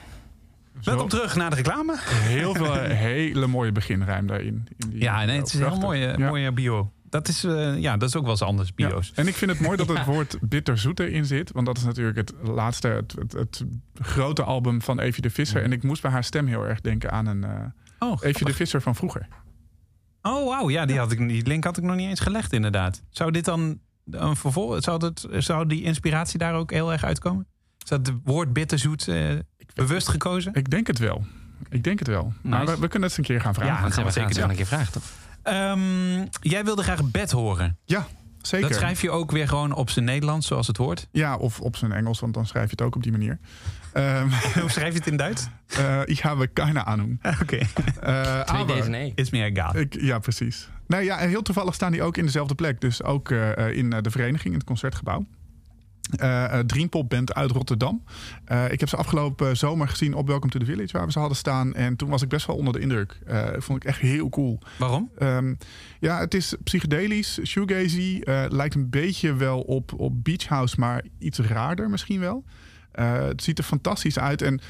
Welkom 0.83 1.09
terug 1.09 1.35
naar 1.35 1.49
de 1.49 1.55
reclame. 1.55 1.97
Heel 2.03 2.53
veel 2.55 2.73
hele 2.83 3.47
mooie 3.47 3.71
beginruim 3.71 4.27
daarin. 4.27 4.67
In 4.77 4.89
die- 4.89 5.01
Ja, 5.01 5.25
nee, 5.25 5.37
het 5.37 5.47
is 5.47 5.53
een 5.53 5.69
heel 5.69 5.77
mooie, 5.79 6.15
Ja. 6.17 6.27
mooie 6.27 6.51
bio. 6.51 6.91
Dat 7.13 7.27
is, 7.27 7.43
eh, 7.43 7.79
ja, 7.79 7.97
dat 7.97 8.09
is 8.09 8.15
ook 8.15 8.21
wel 8.21 8.31
eens 8.31 8.41
anders, 8.41 8.71
Ja. 8.75 8.87
bio's. 8.87 9.11
En 9.15 9.27
ik 9.27 9.35
vind 9.35 9.51
het 9.51 9.59
mooi 9.59 9.77
dat 9.77 9.87
het 9.87 9.97
Ja. 9.97 10.05
woord 10.13 10.37
bitterzoet 10.41 10.99
erin 10.99 11.25
zit. 11.25 11.51
Want 11.51 11.65
dat 11.65 11.77
is 11.77 11.83
natuurlijk 11.83 12.17
het 12.17 12.33
laatste, 12.41 12.87
het, 12.87 13.15
het, 13.19 13.33
het 13.33 13.63
grote 13.93 14.43
album 14.43 14.81
van 14.81 14.99
Evie 14.99 15.21
de 15.21 15.29
Visser. 15.29 15.63
En 15.63 15.71
ik 15.71 15.83
moest 15.83 16.01
bij 16.01 16.11
haar 16.11 16.23
stem 16.23 16.47
heel 16.47 16.63
erg 16.67 16.81
denken 16.81 17.11
aan 17.11 17.25
een 17.25 17.43
eh 17.43 17.49
Oh, 17.99 18.17
Evie 18.21 18.45
de. 18.45 18.53
Visser 18.53 18.81
van 18.81 18.95
vroeger. 18.95 19.27
oh 20.21 20.47
wauw. 20.49 20.69
Ja, 20.69 20.85
die, 20.85 20.97
had 20.97 21.11
ik, 21.11 21.17
die 21.27 21.45
link 21.47 21.63
had 21.63 21.77
ik 21.77 21.83
nog 21.83 21.95
niet 21.95 22.09
eens 22.09 22.19
gelegd, 22.19 22.53
inderdaad. 22.53 23.03
Zou 23.09 23.31
dit 23.31 23.45
dan 23.45 23.79
een 24.11 24.35
vervolg... 24.35 24.83
Zou, 24.83 24.99
dat, 24.99 25.27
zou 25.37 25.67
die 25.67 25.83
inspiratie 25.83 26.39
daar 26.39 26.53
ook 26.53 26.71
heel 26.71 26.91
erg 26.91 27.03
uitkomen? 27.03 27.47
Is 27.83 27.89
dat 27.89 28.07
het 28.07 28.15
woord 28.23 28.53
bitterzoet 28.53 29.07
eh 29.07 29.29
bewust 29.73 30.07
gekozen? 30.09 30.53
Ik 30.53 30.69
denk 30.69 30.87
het 30.87 30.99
wel. 30.99 31.25
Ik 31.69 31.83
denk 31.83 31.99
het 31.99 32.07
wel. 32.07 32.33
Maar 32.41 32.65
we, 32.65 32.71
we 32.79 32.87
kunnen 32.87 32.91
het 32.91 33.01
eens 33.01 33.17
een 33.17 33.23
keer 33.23 33.41
gaan 33.41 33.53
vragen. 33.53 33.73
Ja, 33.73 33.81
dat 33.81 33.93
gaan 33.93 34.03
we 34.05 34.11
gaan 34.11 34.11
zeker 34.11 34.29
het 34.29 34.39
doen. 34.39 34.49
een 34.49 34.55
keer 34.55 34.65
vragen, 34.65 34.91
toch? 34.93 35.03
Ehm, 35.43 36.25
jij 36.41 36.63
wilde 36.63 36.83
graag 36.83 37.03
bed 37.03 37.31
horen. 37.31 37.77
zeker. 38.41 38.67
Dat 38.69 38.77
schrijf 38.77 39.01
je 39.01 39.11
ook 39.11 39.31
weer 39.31 39.47
gewoon 39.47 39.73
op 39.73 39.89
zijn 39.89 40.05
Nederlands, 40.05 40.47
zoals 40.47 40.67
het 40.67 40.77
hoort. 40.77 41.07
Ja, 41.11 41.35
of 41.35 41.59
op 41.59 41.75
zijn 41.75 41.91
Engels, 41.91 42.19
want 42.19 42.33
dan 42.33 42.45
schrijf 42.45 42.65
je 42.65 42.71
het 42.71 42.81
ook 42.81 42.95
op 42.95 43.03
die 43.03 43.11
manier. 43.11 43.39
Ehm 43.93 44.29
Hoe 44.61 44.69
schrijf 44.71 44.93
je 44.93 44.99
het 44.99 45.07
in 45.07 45.17
Duits? 45.17 45.47
eh, 45.67 46.01
ik 46.05 46.19
habe 46.19 46.47
keine 46.47 46.83
Ahnung. 46.83 47.19
Oké. 47.41 47.59
Eh, 48.01 48.41
Twee. 48.41 49.11
Is 49.15 49.29
me 49.29 49.43
egal. 49.43 49.77
Ik, 49.77 50.01
ja, 50.01 50.19
precies. 50.19 50.69
Nee, 50.87 51.03
ja, 51.05 51.19
en 51.19 51.29
heel 51.29 51.41
toevallig 51.41 51.73
staan 51.73 51.91
die 51.91 52.03
ook 52.03 52.17
in 52.17 52.25
dezelfde 52.25 52.55
plek. 52.55 52.81
Dus 52.81 53.03
ook 53.03 53.31
eh, 53.31 53.57
eh, 53.57 53.77
in 53.77 53.93
eh, 53.93 54.01
de 54.01 54.11
vereniging, 54.11 54.53
in 54.53 54.59
het 54.59 54.63
concertgebouw. 54.63 55.25
Eh, 56.09 56.59
Dreampop 56.59 57.09
Band 57.09 57.33
uit 57.33 57.51
Rotterdam. 57.51 58.03
Eh, 58.45 58.71
ik 58.71 58.79
heb 58.79 58.89
ze 58.89 58.95
afgelopen 58.95 59.57
zomer 59.57 59.87
gezien 59.87 60.13
op 60.13 60.27
Welcome 60.27 60.51
to 60.51 60.59
the 60.59 60.65
Village, 60.65 60.91
waar 60.91 61.05
we 61.05 61.11
ze 61.11 61.19
hadden 61.19 61.37
staan. 61.37 61.73
En 61.73 61.95
toen 61.95 62.09
was 62.09 62.21
ik 62.21 62.29
best 62.29 62.45
wel 62.45 62.55
onder 62.55 62.73
de 62.73 62.79
indruk. 62.79 63.19
Eh 63.25 63.47
vond 63.57 63.83
ik 63.83 63.89
echt 63.89 63.99
heel 63.99 64.29
cool. 64.29 64.59
Waarom? 64.77 65.11
Ehm, 65.17 65.53
ja, 65.99 66.19
het 66.19 66.33
is 66.33 66.55
psychedelisch, 66.63 67.39
shoegazy. 67.43 68.21
lijkt 68.49 68.75
een 68.75 68.89
beetje 68.89 69.33
wel 69.33 69.61
op, 69.61 69.93
op 69.97 70.23
Beach 70.23 70.47
House, 70.47 70.79
maar 70.79 71.03
iets 71.19 71.39
raarder 71.39 71.89
misschien 71.89 72.19
wel. 72.19 72.43
Het 72.91 73.43
ziet 73.43 73.57
er 73.57 73.63
fantastisch 73.63 74.19
uit. 74.19 74.41
En 74.41 74.61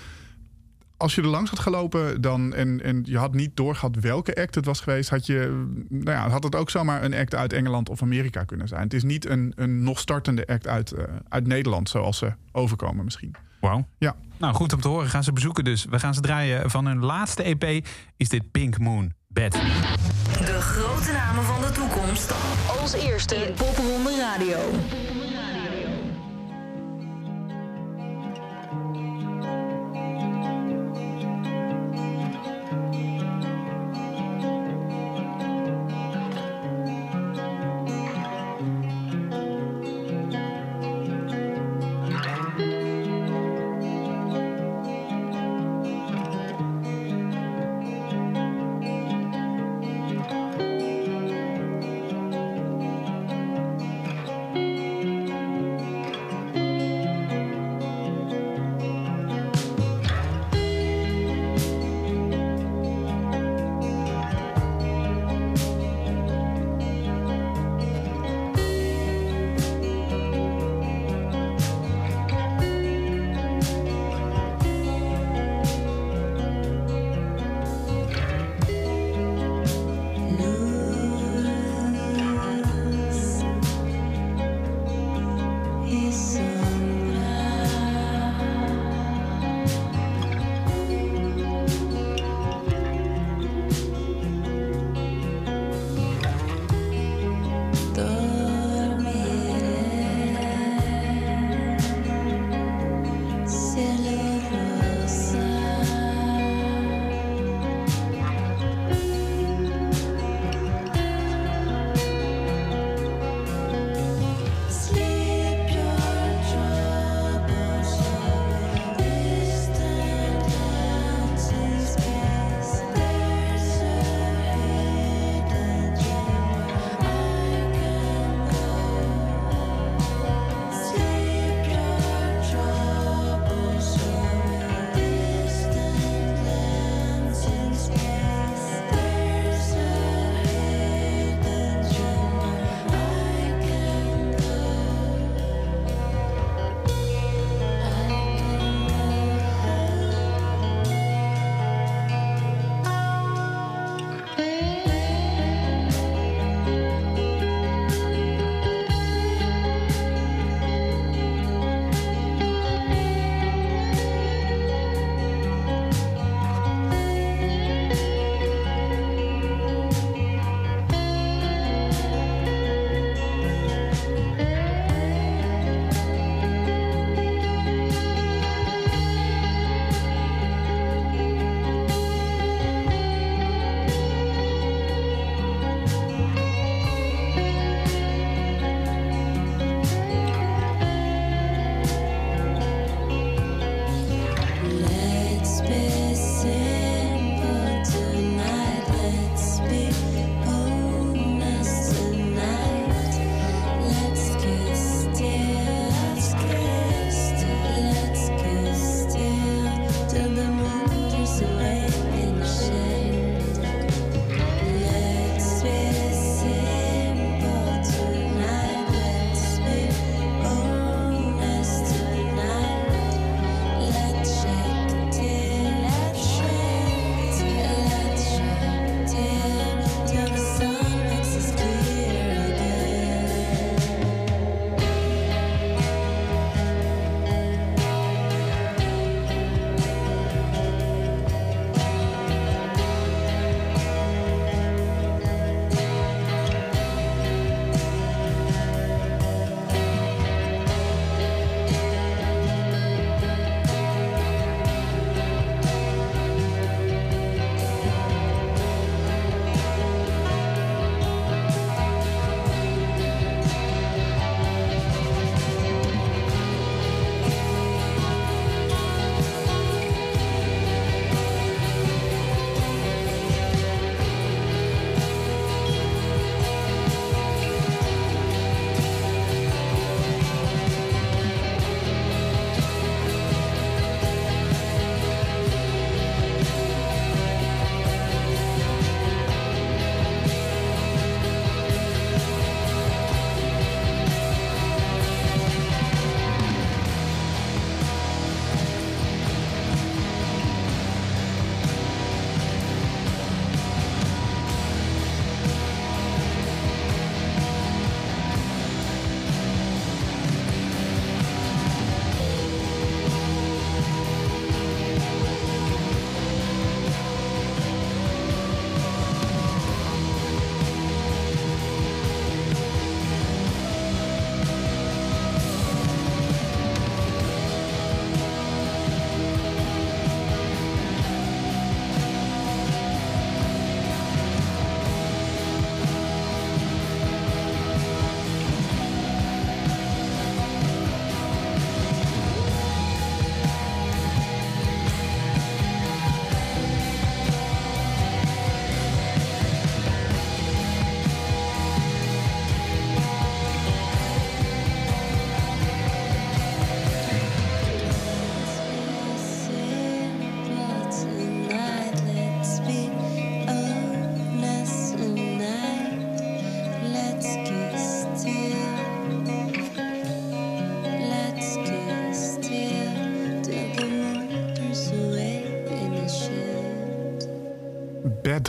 als 1.03 1.15
je 1.15 1.21
er 1.21 1.27
langs 1.27 1.49
had 1.49 1.59
gelopen 1.59 2.21
dan, 2.21 2.53
en, 2.53 2.83
en 2.83 3.01
je 3.05 3.17
had 3.17 3.33
niet 3.33 3.55
doorgehad 3.55 3.95
welke 3.95 4.35
act 4.35 4.55
het 4.55 4.65
was 4.65 4.79
geweest, 4.79 5.09
had, 5.09 5.25
je, 5.25 5.65
nou 5.89 6.17
ja, 6.17 6.29
had 6.29 6.43
het 6.43 6.55
ook 6.55 6.69
zomaar 6.69 7.03
een 7.03 7.13
act 7.13 7.35
uit 7.35 7.53
Engeland 7.53 7.89
of 7.89 8.01
Amerika 8.01 8.43
kunnen 8.43 8.67
zijn. 8.67 8.81
Het 8.81 8.93
is 8.93 9.03
niet 9.03 9.25
een, 9.25 9.53
een 9.55 9.83
nog 9.83 9.99
startende 9.99 10.47
act 10.47 10.67
uit, 10.67 10.91
eh, 10.91 11.03
uit 11.29 11.47
Nederland, 11.47 11.89
zoals 11.89 12.17
ze 12.17 12.33
overkomen 12.51 13.03
misschien. 13.03 13.35
Wauw. 13.59 13.87
Ja. 13.97 14.15
Nou, 14.37 14.53
goed 14.53 14.73
om 14.73 14.81
te 14.81 14.87
horen. 14.87 15.09
Gaan 15.09 15.23
ze 15.23 15.33
bezoeken 15.33 15.63
dus. 15.63 15.85
We 15.89 15.99
gaan 15.99 16.13
ze 16.13 16.21
draaien. 16.21 16.69
Van 16.69 16.85
hun 16.85 16.99
laatste 16.99 17.43
EP 17.43 17.87
is 18.17 18.29
dit 18.29 18.51
Pink 18.51 18.77
Moon 18.77 19.13
Bed. 19.27 19.51
De 19.51 20.57
grote 20.61 21.11
namen 21.11 21.43
van 21.43 21.61
de 21.61 21.71
toekomst. 21.71 22.33
Als 22.81 22.93
eerste 22.93 23.35
in 23.35 23.53
Popronde 23.53 24.17
Radio. 24.17 24.57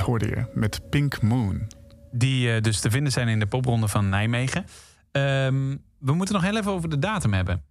Hoorde 0.05 0.27
je 0.27 0.45
met 0.55 0.91
Pink 0.91 1.23
Moon. 1.23 1.67
Die 2.13 2.55
eh, 2.55 2.63
dus 2.63 2.81
te 2.81 2.91
vinden 2.91 3.13
zijn 3.13 3.29
in 3.29 3.39
de 3.39 3.47
popronde 3.47 3.89
van 3.89 4.09
Nijmegen. 4.09 4.65
Ehm, 5.11 5.77
we 5.99 6.13
moeten 6.15 6.35
nog 6.35 6.45
heel 6.45 6.57
even 6.57 6.73
over 6.73 6.89
de 6.89 6.99
datum 6.99 7.33
hebben. 7.33 7.63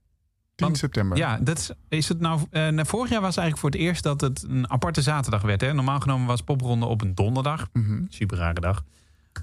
10 0.56 0.66
Want- 0.68 0.78
september. 0.78 1.18
Ja, 1.18 1.38
dat 1.42 1.58
is, 1.58 1.72
is 1.90 2.10
het 2.10 2.20
nou. 2.20 2.40
eh, 2.50 2.68
nou, 2.68 2.88
vorig 2.88 3.10
jaar 3.10 3.22
was 3.22 3.38
eigenlijk 3.38 3.58
voor 3.58 3.70
het 3.70 3.80
eerst 3.90 4.04
dat 4.04 4.22
het 4.22 4.46
een 4.50 4.70
aparte 4.70 5.02
zaterdag 5.02 5.42
werd. 5.42 5.62
Hè? 5.62 5.74
Normaal 5.74 6.00
genomen 6.00 6.28
was 6.28 6.42
popronde 6.42 6.86
op 6.86 7.02
een 7.02 7.16
donderdag. 7.16 7.70
Mhm. 7.74 8.02
Super 8.10 8.38
rare 8.38 8.60
dag. 8.60 8.84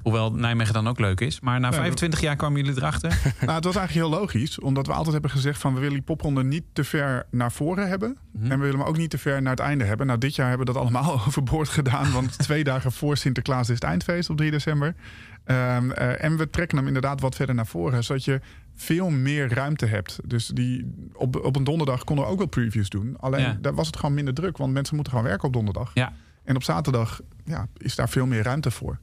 Hoewel 0.03 0.33
Nijmegen 0.33 0.75
dan 0.75 0.89
ook 0.89 0.99
leuk 0.99 1.21
is. 1.21 1.41
Maar 1.41 1.61
na 1.61 1.69
Nee, 1.69 1.79
25 1.79 2.21
jaar 2.21 2.37
kwamen 2.37 2.61
jullie 2.65 2.77
erachter. 2.79 3.09
Nou, 3.41 3.53
het 3.53 3.65
was 3.65 3.77
eigenlijk 3.77 4.07
heel 4.09 4.19
logisch, 4.21 4.59
omdat 4.59 4.87
we 4.87 4.93
altijd 4.93 5.13
hebben 5.13 5.31
gezegd 5.31 5.61
van 5.61 5.75
we 5.75 5.79
willen 5.81 5.95
die 5.95 6.03
popronde 6.05 6.45
niet 6.45 6.65
te 6.73 6.85
ver 6.85 7.27
naar 7.31 7.53
voren 7.53 7.89
hebben. 7.89 8.17
Mhm. 8.33 8.51
En 8.51 8.59
we 8.59 8.65
willen 8.65 8.79
hem 8.79 8.89
ook 8.89 8.97
niet 8.97 9.11
te 9.11 9.19
ver 9.19 9.43
naar 9.43 9.51
het 9.51 9.61
einde 9.61 9.85
hebben. 9.85 10.07
Nou, 10.07 10.19
dit 10.19 10.35
jaar 10.35 10.49
hebben 10.49 10.67
we 10.67 10.73
dat 10.73 10.83
allemaal 10.83 11.13
overboord 11.27 11.69
gedaan, 11.69 12.13
want 12.13 12.39
twee 12.39 12.65
dagen 12.65 12.93
voor 12.93 13.17
Sinterklaas 13.17 13.69
is 13.69 13.75
het 13.75 13.85
eindfeest 13.85 14.31
op 14.31 14.37
3 14.37 14.51
december. 14.51 14.95
Ehm, 15.45 15.91
eh, 15.91 16.25
en 16.25 16.37
we 16.37 16.51
trekken 16.51 16.77
hem 16.79 16.87
inderdaad 16.87 17.21
wat 17.21 17.35
verder 17.35 17.55
naar 17.55 17.67
voren, 17.67 18.05
zodat 18.05 18.25
je 18.25 18.41
veel 18.75 19.11
meer 19.11 19.55
ruimte 19.55 19.87
hebt. 19.87 20.19
Dus 20.25 20.47
die, 20.47 20.95
op, 21.13 21.45
op 21.45 21.57
een 21.57 21.65
donderdag 21.65 22.05
konden 22.05 22.25
we 22.25 22.31
ook 22.31 22.39
wel 22.39 22.47
previews 22.47 22.89
doen. 22.89 23.17
Alleen 23.19 23.41
Ja. 23.41 23.59
daar 23.61 23.75
was 23.75 23.87
het 23.87 23.97
gewoon 23.97 24.15
minder 24.15 24.35
druk, 24.35 24.57
want 24.57 24.73
mensen 24.73 24.95
moeten 24.95 25.13
gewoon 25.13 25.29
werken 25.29 25.47
op 25.49 25.53
donderdag. 25.55 25.91
Ja. 25.95 26.13
En 26.45 26.57
op 26.57 26.63
zaterdag 26.63 27.21
ja, 27.45 27.67
is 27.77 27.95
daar 27.95 28.09
veel 28.09 28.27
meer 28.27 28.43
ruimte 28.43 28.71
voor. 28.71 28.99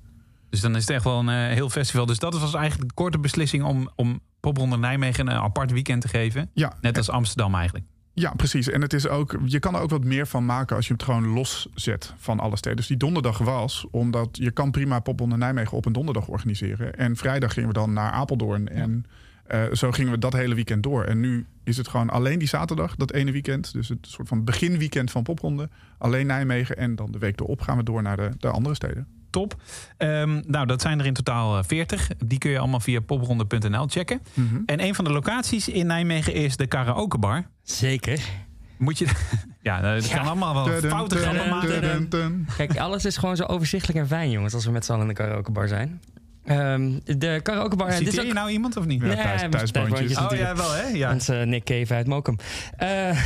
Dus 0.50 0.62
dan 0.62 0.76
is 0.76 0.82
het 0.82 0.90
echt 0.90 1.04
wel 1.04 1.20
een 1.20 1.30
eh, 1.30 1.54
heel 1.54 1.70
festival. 1.70 2.06
Dus 2.06 2.20
dat 2.20 2.40
was 2.40 2.54
eigenlijk 2.54 2.90
de 2.90 2.96
korte 2.96 3.20
beslissing 3.20 3.64
om, 3.64 3.90
om 3.96 4.20
popronde 4.40 4.78
Nijmegen 4.78 5.28
een 5.28 5.38
apart 5.38 5.72
weekend 5.72 6.02
te 6.02 6.08
geven. 6.08 6.50
Ja, 6.54 6.78
Net 6.82 6.98
als 6.98 7.10
Amsterdam 7.10 7.56
eigenlijk. 7.56 7.86
Ja, 8.20 8.34
precies. 8.34 8.70
En 8.70 8.82
het 8.82 8.94
is 8.94 9.08
ook, 9.08 9.38
je 9.46 9.60
kan 9.60 9.76
er 9.76 9.82
ook 9.82 9.90
wat 9.90 10.04
meer 10.04 10.28
van 10.28 10.46
maken 10.46 10.76
als 10.76 10.88
je 10.88 10.94
het 10.94 11.04
gewoon 11.04 11.28
loszet 11.28 12.14
van 12.18 12.40
alle 12.40 12.58
steden. 12.58 12.78
Dus 12.78 12.88
die 12.88 12.98
donderdag 12.98 13.38
was, 13.38 13.86
omdat 13.92 14.30
je 14.32 14.52
kan 14.52 14.72
prima 14.72 15.00
Popronde 15.00 15.38
Nijmegen 15.38 15.78
op 15.78 15.86
een 15.86 15.94
donderdag 15.94 16.28
organiseren. 16.28 16.96
En 16.96 17.16
vrijdag 17.16 17.54
gingen 17.54 17.70
we 17.70 17.76
dan 17.76 17.94
naar 17.94 18.12
Apeldoorn. 18.12 18.68
En 18.68 19.06
eh, 19.44 19.64
zo 19.74 19.92
gingen 19.92 20.12
we 20.12 20.18
dat 20.18 20.34
hele 20.34 20.56
weekend 20.56 20.84
door. 20.84 21.04
En 21.04 21.20
nu 21.20 21.46
is 21.64 21.78
het 21.78 21.88
gewoon 21.88 22.10
alleen 22.10 22.40
die 22.40 22.48
zaterdag, 22.48 22.96
dat 22.96 23.12
ene 23.12 23.32
weekend. 23.32 23.74
Dus 23.74 23.90
het 23.90 24.08
soort 24.08 24.28
van 24.28 24.44
beginweekend 24.44 25.12
van 25.12 25.24
Popronde. 25.24 25.70
Alleen 25.98 26.28
Nijmegen. 26.28 26.78
En 26.78 26.96
dan 26.96 27.12
de 27.12 27.20
week 27.20 27.40
erop 27.40 27.62
gaan 27.62 27.78
we 27.78 27.84
door 27.84 28.02
naar 28.02 28.18
de, 28.18 28.30
de 28.40 28.50
andere 28.50 28.76
steden. 28.76 29.08
Top. 29.38 29.56
Ehm, 29.98 30.42
nou, 30.46 30.66
dat 30.66 30.82
zijn 30.82 31.00
er 31.00 31.06
in 31.06 31.14
totaal 31.14 31.58
eh, 31.58 31.64
40. 31.68 32.08
Die 32.26 32.38
kun 32.38 32.52
je 32.52 32.60
allemaal 32.60 32.80
via 32.80 33.00
popronde.nl 33.00 33.88
checken. 33.88 34.22
Mhm. 34.34 34.56
En 34.66 34.84
een 34.84 34.96
van 34.96 35.06
de 35.06 35.12
locaties 35.12 35.68
in 35.70 35.88
Nijmegen 35.88 36.34
is 36.34 36.58
de 36.58 36.68
karaokebar. 36.68 37.46
Zeker. 37.64 38.20
Moet 38.78 38.98
je. 38.98 39.06
Ja, 39.62 39.82
dat 39.82 40.08
kan 40.08 40.26
allemaal 40.26 40.54
wel 40.54 40.80
fouten 40.90 41.18
grappen 41.18 41.50
maken. 41.50 42.46
Kijk, 42.58 42.78
alles 42.78 43.06
is 43.06 43.18
gewoon 43.18 43.36
zo 43.36 43.44
overzichtelijk 43.44 44.00
en 44.00 44.08
fijn, 44.08 44.30
jongens, 44.30 44.54
als 44.54 44.66
we 44.66 44.72
met 44.72 44.86
z'n 44.86 44.92
allen 44.92 45.02
in 45.02 45.08
de 45.08 45.14
karaokebar 45.14 45.68
zijn. 45.68 46.02
Ehm, 46.46 46.92
de 47.04 47.40
karaokebar... 47.44 47.94
Citeer 47.94 48.20
ook- 48.20 48.26
je 48.26 48.34
nou 48.34 48.50
iemand 48.50 48.78
of 48.78 48.86
niet? 48.86 49.02
Ja, 49.02 49.08
Nee, 49.08 49.16
thuis- 49.16 49.42
maar 49.42 49.50
thuisboontjes. 49.50 50.14
thuisboontjes 50.14 50.40
Oh 50.40 50.46
ja, 50.48 50.56
wel 50.56 50.72
hè? 50.74 50.88
Ja. 50.88 51.14
Onze 51.14 51.34
Nick 51.34 51.64
Cave 51.64 51.94
uit 51.94 52.08
Mokum. 52.08 52.38
Eh, 52.78 52.88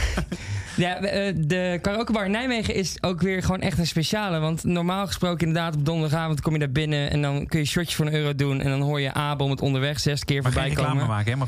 ja, 0.76 0.96
eh, 0.96 1.34
de 1.38 1.80
karaokebar 1.82 2.26
in 2.26 2.32
Nijmegen 2.32 2.74
is 2.76 2.98
ook 3.04 3.22
weer 3.22 3.44
gewoon 3.44 3.62
echt 3.62 3.78
een 3.78 3.88
speciale. 3.88 4.40
Want 4.40 4.64
normaal 4.64 5.08
gesproken 5.08 5.48
inderdaad 5.48 5.76
op 5.76 5.86
donderdagavond 5.86 6.42
kom 6.42 6.54
je 6.54 6.60
daar 6.60 6.72
binnen... 6.72 7.12
en 7.12 7.22
dan 7.22 7.34
kun 7.34 7.60
je 7.60 7.66
een 7.66 7.72
shotje 7.72 7.96
voor 7.96 8.06
een 8.06 8.14
euro 8.14 8.36
doen... 8.36 8.62
en 8.62 8.70
dan 8.70 8.82
hoor 8.82 9.02
je 9.02 9.14
Abel 9.14 9.48
met 9.48 9.62
onderweg 9.62 10.00
zes 10.00 10.26
keer 10.26 10.42
Maar 10.42 10.52
geen 10.52 10.62
voorbij 10.62 10.70
reclame 10.70 11.00
komen. 11.00 11.16
maken, 11.16 11.32
hè? 11.32 11.38
Maar 11.38 11.48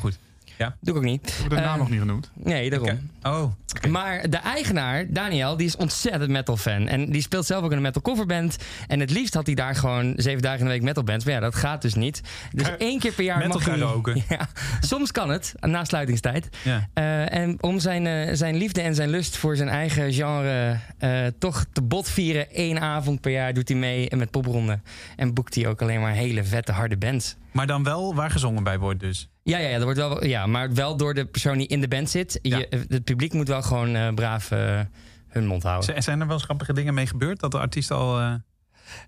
goed. 0.57 0.71
Doe 0.81 0.93
ik 0.93 0.95
ook 0.95 1.03
niet. 1.03 1.37
Hebben 1.39 1.57
de 1.57 1.63
naam 1.63 1.73
Eh, 1.73 1.79
nog 1.79 1.89
niet 1.89 1.99
genoemd. 1.99 2.31
Nee, 2.33 2.69
daarom. 2.69 3.09
Oh, 3.23 3.43
Maar 3.89 4.29
de 4.29 4.37
eigenaar, 4.37 5.05
Daniel, 5.09 5.57
die 5.57 5.67
is 5.67 5.75
ontzettend 5.75 6.29
metal 6.31 6.57
fan. 6.57 6.87
En 6.87 7.11
die 7.11 7.21
speelt 7.21 7.45
zelf 7.45 7.63
ook 7.63 7.69
in 7.71 7.77
een 7.77 7.83
metal 7.83 8.01
coverband. 8.01 8.57
En 8.87 8.99
het 8.99 9.09
liefst 9.09 9.33
had 9.33 9.45
hij 9.45 9.55
daar 9.55 9.75
gewoon 9.75 10.13
zeven 10.17 10.41
dagen 10.41 10.59
in 10.59 10.65
de 10.65 10.71
week 10.71 10.81
metal 10.81 11.03
bands. 11.03 11.25
Maar 11.25 11.33
ja, 11.33 11.39
dat 11.39 11.55
gaat 11.55 11.81
dus 11.81 11.93
niet. 11.93 12.21
Dus 12.51 12.67
Ka- 12.67 12.77
één 12.77 12.99
keer 12.99 13.11
per 13.13 13.23
jaar 13.23 13.37
metal 13.37 13.53
mag 13.53 13.65
hij... 13.65 13.77
karaoke. 13.77 14.21
Ja, 14.29 14.47
soms 14.79 15.11
kan 15.11 15.29
het, 15.29 15.53
na 15.59 15.83
sluitingstijd. 15.85 16.49
ja. 16.63 16.89
Eh, 16.93 17.33
en 17.33 17.57
om 17.63 17.79
zijn, 17.79 18.07
eh, 18.07 18.29
zijn 18.35 18.55
liefde 18.55 18.81
en 18.81 18.95
zijn 18.95 19.09
lust 19.09 19.37
voor 19.37 19.55
zijn 19.55 19.69
eigen 19.69 20.13
genre 20.13 20.79
eh, 20.97 21.25
toch 21.39 21.65
te 21.73 21.81
bot 21.81 22.09
vieren... 22.09 22.49
één 22.51 22.79
avond 22.81 23.21
per 23.21 23.31
jaar 23.31 23.53
doet 23.53 23.69
hij 23.69 23.77
mee 23.77 24.07
met 24.15 24.31
popronden. 24.31 24.83
En 25.15 25.33
boekt 25.33 25.55
hij 25.55 25.67
ook 25.67 25.81
alleen 25.81 26.01
maar 26.01 26.13
hele 26.13 26.43
vette, 26.43 26.71
harde 26.71 26.97
bands. 26.97 27.35
Maar 27.51 27.67
dan 27.67 27.83
wel 27.83 28.15
waar 28.15 28.31
gezongen 28.31 28.63
bij 28.63 28.79
wordt 28.79 28.99
dus. 28.99 29.27
Ja, 29.43 29.57
ja, 29.57 29.67
ja, 29.67 29.73
dat 29.75 29.83
wordt 29.83 29.99
wel, 29.99 30.25
ja, 30.25 30.45
maar 30.45 30.73
wel 30.73 30.97
door 30.97 31.13
de 31.13 31.25
persoon 31.25 31.57
die 31.57 31.67
in 31.67 31.81
de 31.81 31.87
band 31.87 32.09
zit. 32.09 32.39
Ja. 32.41 32.57
Je, 32.57 32.85
het 32.87 33.03
publiek 33.03 33.33
moet 33.33 33.47
wel 33.47 33.61
gewoon 33.61 33.95
eh, 33.95 34.13
braaf 34.13 34.51
eh, 34.51 34.79
hun 35.27 35.45
mond 35.45 35.63
houden. 35.63 35.95
Z- 36.01 36.05
Zijn 36.05 36.19
er 36.21 36.25
wel 36.27 36.35
eens 36.35 36.43
grappige 36.45 36.73
dingen 36.73 36.93
mee 36.93 37.07
gebeurd? 37.07 37.39
Dat 37.39 37.51
de 37.51 37.59
artiest 37.59 37.91
al... 37.91 38.19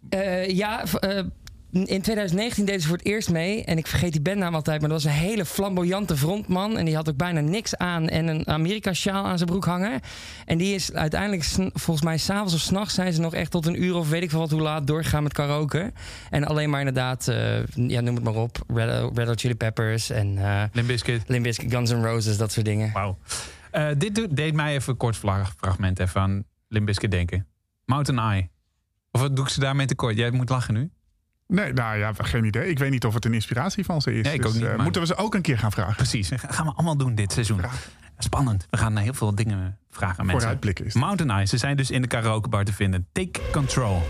eh, 0.09 0.49
ja, 0.49 0.83
in 1.83 2.01
2019 2.01 2.65
deden 2.65 2.81
ze 2.81 2.87
voor 2.87 2.97
het 2.97 3.05
eerst 3.05 3.31
mee. 3.31 3.63
En 3.63 3.77
ik 3.77 3.87
vergeet 3.87 4.11
die 4.11 4.21
bandnaam 4.21 4.55
altijd. 4.55 4.79
Maar 4.81 4.89
dat 4.89 5.03
was 5.03 5.13
een 5.13 5.19
hele 5.19 5.45
flamboyante 5.45 6.17
frontman. 6.17 6.77
En 6.77 6.85
die 6.85 6.95
had 6.95 7.09
ook 7.09 7.17
bijna 7.17 7.39
niks 7.39 7.77
aan. 7.77 8.07
En 8.07 8.27
een 8.27 8.47
Amerika-sjaal 8.47 9.25
aan 9.25 9.37
zijn 9.37 9.49
broek 9.49 9.65
hangen. 9.65 9.99
En 10.45 10.57
die 10.57 10.75
is 10.75 10.93
uiteindelijk, 10.93 11.43
volgens 11.73 12.05
mij 12.05 12.17
s'avonds 12.17 12.53
of 12.53 12.59
s'nachts... 12.59 12.93
zijn 12.93 13.13
ze 13.13 13.21
nog 13.21 13.33
echt 13.33 13.51
tot 13.51 13.65
een 13.65 13.83
uur 13.83 13.95
of 13.95 14.09
weet 14.09 14.23
ik 14.23 14.29
veel 14.29 14.39
wat 14.39 14.51
hoe 14.51 14.61
laat 14.61 14.87
doorgegaan 14.87 15.23
met 15.23 15.33
karaoke. 15.33 15.91
En 16.29 16.43
alleen 16.43 16.69
maar 16.69 16.79
inderdaad, 16.79 17.27
eh, 17.27 17.65
ja, 17.65 18.01
noem 18.01 18.15
het 18.15 18.23
maar 18.23 18.35
op. 18.35 18.63
Red, 18.67 19.11
Red 19.13 19.27
Hot 19.27 19.39
Chili 19.39 19.55
Peppers 19.55 20.09
en 20.09 20.37
eh 20.37 20.63
Limp 20.71 20.87
Bizkit. 20.87 21.23
Limp 21.27 21.43
Bizkit, 21.43 21.71
Guns 21.71 21.91
N' 21.91 22.03
Roses, 22.03 22.37
dat 22.37 22.51
soort 22.51 22.65
dingen. 22.65 22.91
Wauw. 22.93 23.17
Eh, 23.71 23.87
dit 23.97 24.27
deed 24.35 24.53
mij 24.53 24.73
even 24.73 24.91
een 24.91 24.97
kort 24.97 25.15
fragment 25.15 25.99
even 25.99 26.21
aan 26.21 26.43
Limp 26.67 26.85
Bizkit 26.85 27.11
denken. 27.11 27.47
Mountain 27.85 28.31
Eye. 28.31 28.49
Of 29.11 29.21
wat 29.21 29.35
doe 29.35 29.45
ik 29.45 29.51
ze 29.51 29.59
daarmee 29.59 29.85
tekort? 29.85 30.17
Jij 30.17 30.31
moet 30.31 30.49
lachen 30.49 30.73
nu. 30.73 30.91
Nee, 31.47 31.73
nou 31.73 31.97
ja, 31.97 32.11
geen 32.17 32.43
idee. 32.45 32.69
Ik 32.69 32.79
weet 32.79 32.91
niet 32.91 33.05
of 33.05 33.13
het 33.13 33.25
een 33.25 33.33
inspiratie 33.33 33.85
van 33.85 34.01
ze 34.01 34.13
is. 34.13 34.23
Nee, 34.25 34.33
ik 34.33 34.41
Dus, 34.41 34.47
ook 34.49 34.55
niet, 34.55 34.63
eh, 34.63 34.73
maar- 34.75 34.83
Moeten 34.83 35.01
we 35.01 35.07
ze 35.07 35.15
ook 35.15 35.35
een 35.35 35.41
keer 35.41 35.57
gaan 35.57 35.71
vragen? 35.71 35.95
Precies. 35.95 36.31
Gaan 36.35 36.65
we 36.65 36.71
allemaal 36.73 36.97
doen 36.97 37.15
dit 37.15 37.31
seizoen. 37.31 37.61
Spannend. 38.17 38.67
We 38.69 38.77
gaan 38.77 38.93
naar 38.93 39.03
heel 39.03 39.13
veel 39.13 39.35
dingen 39.35 39.77
vragen 39.91 40.19
aan 40.19 40.25
mensen. 40.25 40.39
Vooruitblikken 40.41 40.85
is 40.85 40.93
het. 40.93 41.01
Mountain 41.03 41.31
Eye. 41.37 41.45
Ze 41.45 41.57
zijn 41.57 41.77
dus 41.77 41.91
in 41.91 42.01
de 42.01 42.07
karaokebar 42.07 42.63
te 42.63 42.73
vinden. 42.73 43.07
Take 43.11 43.41
control. 43.51 44.01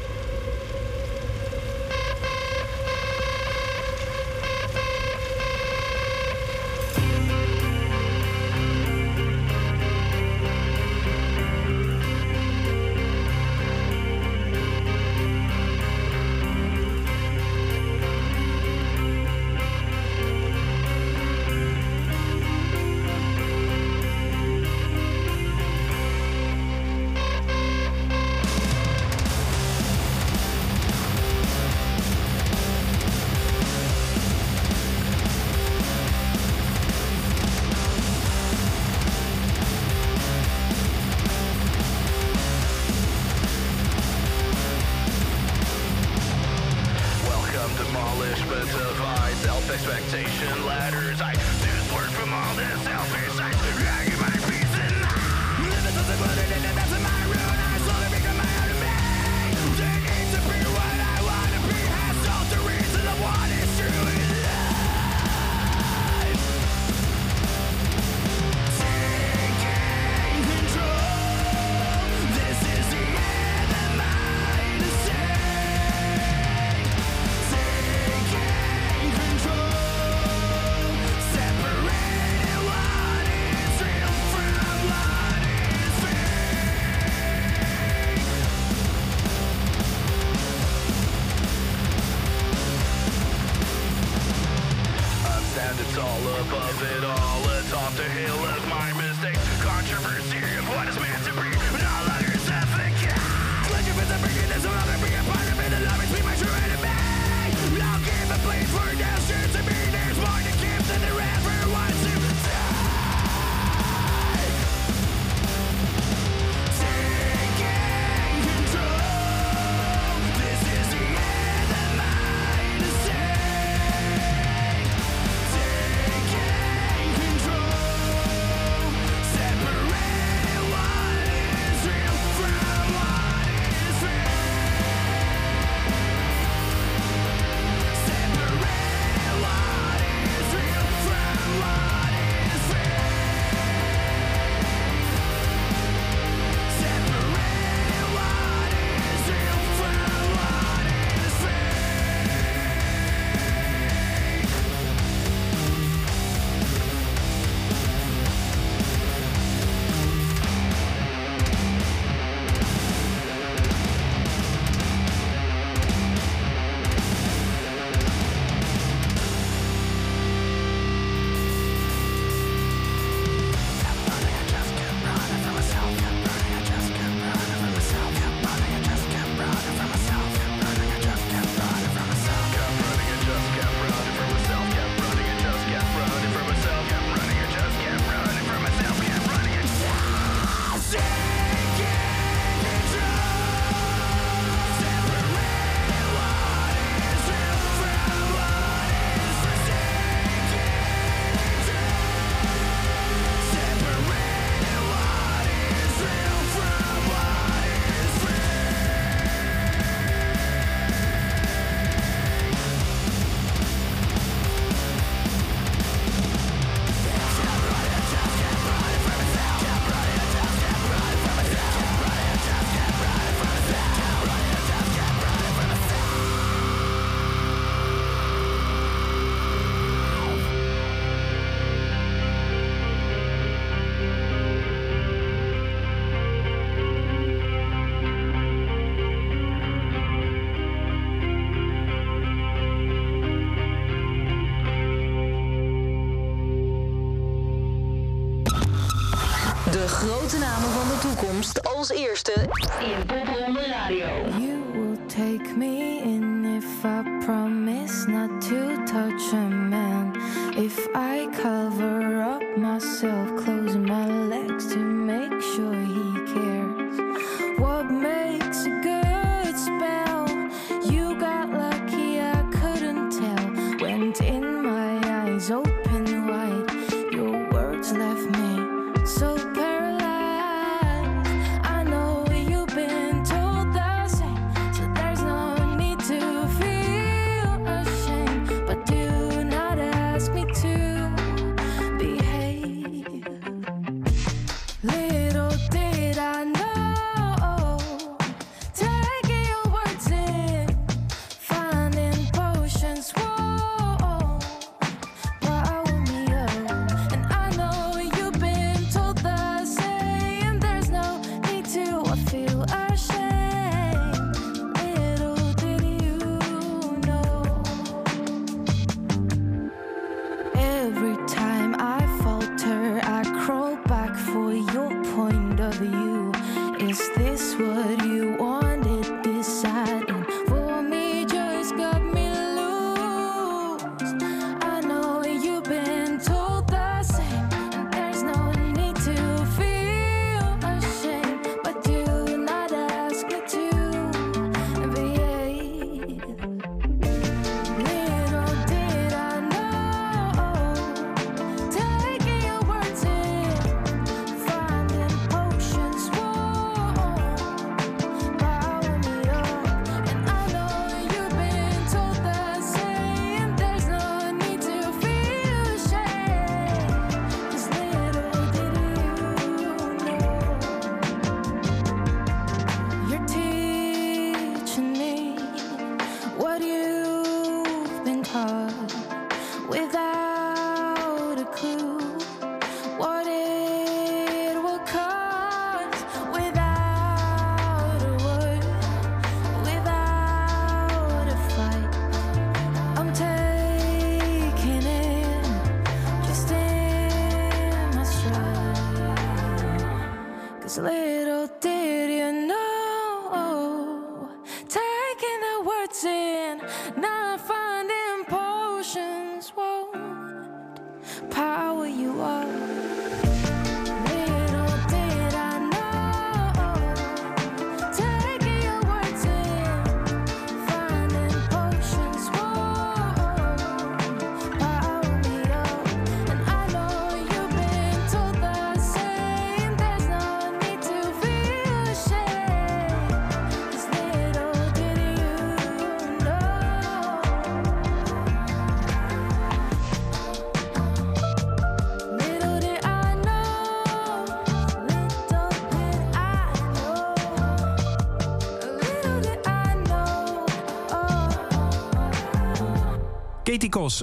Als 251.89 251.99
eerste 251.99 252.33
in 252.79 253.05
Popronde 253.05 253.61
Radio. 253.61 254.07
You 254.37 254.63
will 254.73 254.97
take 255.07 255.55
me 255.57 256.01
in 256.01 256.45
if 256.57 256.85
I 256.85 257.03
promise 257.25 258.07
not 258.07 258.41
to 258.41 258.83
touch 258.85 259.33
a 259.33 259.54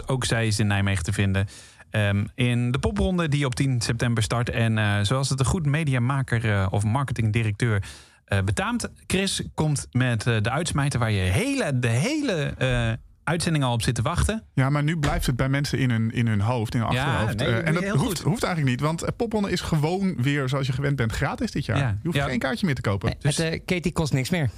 Ook 0.06 0.24
zij 0.24 0.46
is 0.46 0.58
in 0.58 0.66
Nijmegen 0.66 1.04
te 1.04 1.12
vinden. 1.12 1.46
Ehm, 1.90 2.24
in 2.34 2.70
de 2.70 2.78
popronde 2.78 3.28
die 3.28 3.46
op 3.46 3.54
10 3.54 3.80
september 3.80 4.22
start. 4.22 4.50
En 4.50 4.78
eh, 4.78 4.98
zoals 5.02 5.28
het 5.28 5.40
een 5.40 5.46
goed 5.46 5.66
mediamaker 5.66 6.50
eh, 6.52 6.66
of 6.70 6.84
marketingdirecteur 6.84 7.82
eh 8.24 8.40
betaamt... 8.44 8.88
Chris 9.06 9.42
komt 9.54 9.86
met 9.90 10.22
de 10.22 10.50
uitsmijter 10.50 10.98
waar 11.00 11.10
je 11.10 11.20
hele, 11.20 11.78
de 11.78 11.88
hele 11.88 12.54
eh, 12.58 12.92
uitzending 13.24 13.64
al 13.64 13.72
op 13.72 13.82
zit 13.82 13.94
te 13.94 14.02
wachten. 14.02 14.42
Ja, 14.54 14.70
maar 14.70 14.82
nu 14.82 14.96
blijft 14.98 15.26
het 15.26 15.36
bij 15.36 15.48
mensen 15.48 15.78
in 15.78 15.90
hun, 15.90 16.10
in 16.10 16.26
hun 16.26 16.40
hoofd, 16.40 16.74
in 16.74 16.80
hun 16.80 16.92
Ja, 16.92 17.04
achterhoofd. 17.04 17.36
nee, 17.38 17.48
en 17.60 17.74
dat 17.74 17.82
heel 17.82 17.96
hoeft, 17.96 18.06
goed. 18.06 18.20
hoeft 18.20 18.42
eigenlijk 18.42 18.74
niet, 18.76 18.86
want 18.88 19.16
Popronde 19.16 19.50
is 19.50 19.60
gewoon 19.60 20.22
weer 20.22 20.48
zoals 20.48 20.66
je 20.66 20.72
gewend 20.72 20.96
bent 20.96 21.12
gratis 21.12 21.50
dit 21.50 21.64
jaar. 21.64 21.78
Ja. 21.78 21.88
Je 21.88 21.98
hoeft 22.02 22.16
Ja. 22.16 22.24
geen 22.24 22.38
kaartje 22.38 22.66
meer 22.66 22.74
te 22.74 22.80
kopen. 22.80 23.14
Het, 23.20 23.38
eh, 23.38 23.60
Katie 23.64 23.92
kost 23.92 24.12
niks 24.12 24.30
meer. 24.30 24.50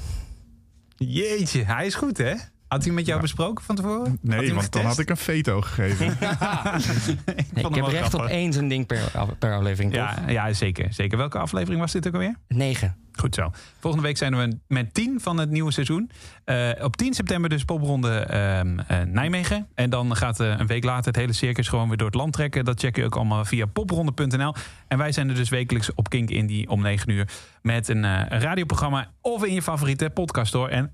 Jeetje, 0.97 1.65
hij 1.65 1.87
is 1.87 1.95
goed 1.95 2.19
hè? 2.19 2.35
Had 2.75 2.85
hij 2.85 2.93
met 2.93 3.07
jou 3.07 3.21
besproken 3.21 3.65
van 3.65 3.77
tevoren? 3.77 4.19
Nee, 4.21 4.55
want 4.55 4.73
dan 4.73 4.85
had 4.85 4.99
ik 4.99 5.11
een 5.11 5.17
veto 5.17 5.61
gegeven. 5.61 6.07
Ik 6.11 7.53
Nee, 7.53 7.65
ik 7.65 7.75
heb 7.75 7.87
recht 7.87 8.15
op 8.15 8.25
één 8.25 8.53
zo'n 8.53 8.69
ding 8.69 8.87
per, 8.87 9.11
per 9.39 9.55
aflevering, 9.55 9.93
toch? 9.93 10.03
Ja, 10.03 10.29
ja 10.29 10.53
zeker, 10.53 10.93
zeker. 10.93 11.19
Welke 11.19 11.39
aflevering 11.39 11.81
was 11.81 11.93
dit 11.93 12.07
ook 12.07 12.13
alweer? 12.13 12.35
Negen. 12.49 12.97
Goed 13.13 13.35
zo. 13.35 13.51
Volgende 13.79 14.07
week 14.07 14.17
zijn 14.17 14.37
we 14.37 14.59
met 14.67 14.95
10 14.95 15.21
van 15.21 15.39
het 15.39 15.51
nieuwe 15.51 15.73
seizoen. 15.73 16.11
Eh, 16.45 16.71
op 16.81 16.97
10 16.97 17.15
september 17.15 17.51
dus 17.51 17.65
popronde 17.65 18.19
ehm, 18.19 18.79
eh, 18.79 19.01
Nijmegen. 19.01 19.67
En 19.75 19.91
dan 19.91 20.17
gaat 20.17 20.41
eh, 20.41 20.55
een 20.59 20.67
week 20.67 20.85
later 20.85 21.07
het 21.07 21.17
hele 21.17 21.33
circus 21.33 21.69
gewoon 21.69 21.89
weer 21.89 21.97
door 21.97 22.07
het 22.07 22.17
land 22.17 22.33
trekken. 22.33 22.65
Dat 22.65 22.81
check 22.81 22.97
je 22.97 23.05
ook 23.05 23.17
allemaal 23.17 23.45
via 23.45 23.67
popronde.nl. 23.67 24.55
En 24.89 24.99
wij 24.99 25.13
zijn 25.13 25.29
er 25.29 25.35
dus 25.35 25.49
wekelijks 25.49 25.95
op 25.95 26.09
Kink 26.09 26.31
Indie 26.31 26.69
om 26.69 26.83
9 26.83 27.11
uur. 27.11 27.29
Met 27.63 27.89
een, 27.89 28.05
eh, 28.05 28.21
een 28.29 28.41
radioprogramma 28.41 29.11
of 29.21 29.45
in 29.45 29.55
je 29.55 29.63
favoriete 29.63 30.11
podcast 30.11 30.53
hoor. 30.53 30.69
En 30.69 30.93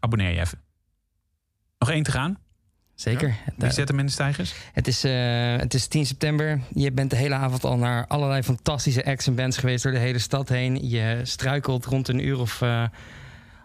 abonneer 0.00 0.30
je 0.30 0.40
even. 0.40 0.67
Nog 1.78 1.90
één 1.90 2.02
te 2.02 2.10
gaan. 2.10 2.38
Zeker. 2.94 3.34
Wie 3.56 3.70
zet 3.70 3.88
hem 3.88 3.98
in 3.98 4.06
de 4.06 4.12
stijgers? 4.12 4.54
Het 4.72 4.88
is, 4.88 5.04
eh, 5.04 5.56
het 5.56 5.74
is 5.74 5.86
10 5.86 6.06
september. 6.06 6.60
Je 6.74 6.92
bent 6.92 7.10
de 7.10 7.16
hele 7.16 7.34
avond 7.34 7.64
al 7.64 7.76
naar 7.76 8.06
allerlei 8.06 8.42
fantastische 8.42 9.04
acts 9.04 9.26
en 9.26 9.34
bands 9.34 9.56
geweest 9.56 9.82
door 9.82 9.92
de 9.92 9.98
hele 9.98 10.18
stad 10.18 10.48
heen. 10.48 10.88
Je 10.88 11.20
struikelt 11.22 11.84
rond 11.84 12.08
een 12.08 12.26
uur 12.26 12.38
of 12.38 12.62
eh, 12.62 12.84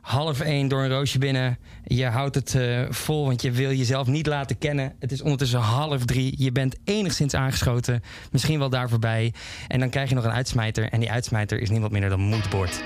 half 0.01 0.39
één 0.39 0.68
door 0.68 0.84
een 0.84 0.89
roosje 0.89 1.18
binnen. 1.18 1.57
Je 1.84 2.05
houdt 2.05 2.36
het 2.36 2.55
eh, 2.55 2.86
vol, 2.89 3.26
want 3.26 3.41
je 3.41 3.51
wil 3.51 3.72
jezelf 3.72 4.07
niet 4.07 4.28
laten 4.28 4.57
kennen. 4.57 4.93
Het 4.99 5.11
is 5.11 5.22
ondertussen 5.22 5.59
half 5.59 6.05
drie. 6.05 6.36
Je 6.38 6.51
bent 6.51 6.76
enigszins 6.84 7.34
aangeschoten. 7.34 8.01
Misschien 8.32 8.59
wel 8.59 8.70
daar 8.70 8.89
voorbij. 8.89 9.34
En 9.68 9.80
dan 9.80 9.89
krijg 9.89 10.09
je 10.09 10.16
nog 10.16 10.24
een 10.24 10.32
uitsmijter. 10.32 10.89
En 10.89 10.99
die 10.99 11.11
uitsmijter 11.11 11.59
is 11.59 11.70
niemand 11.70 11.91
minder 11.91 12.09
dan 12.09 12.20
Moodboard. 12.20 12.84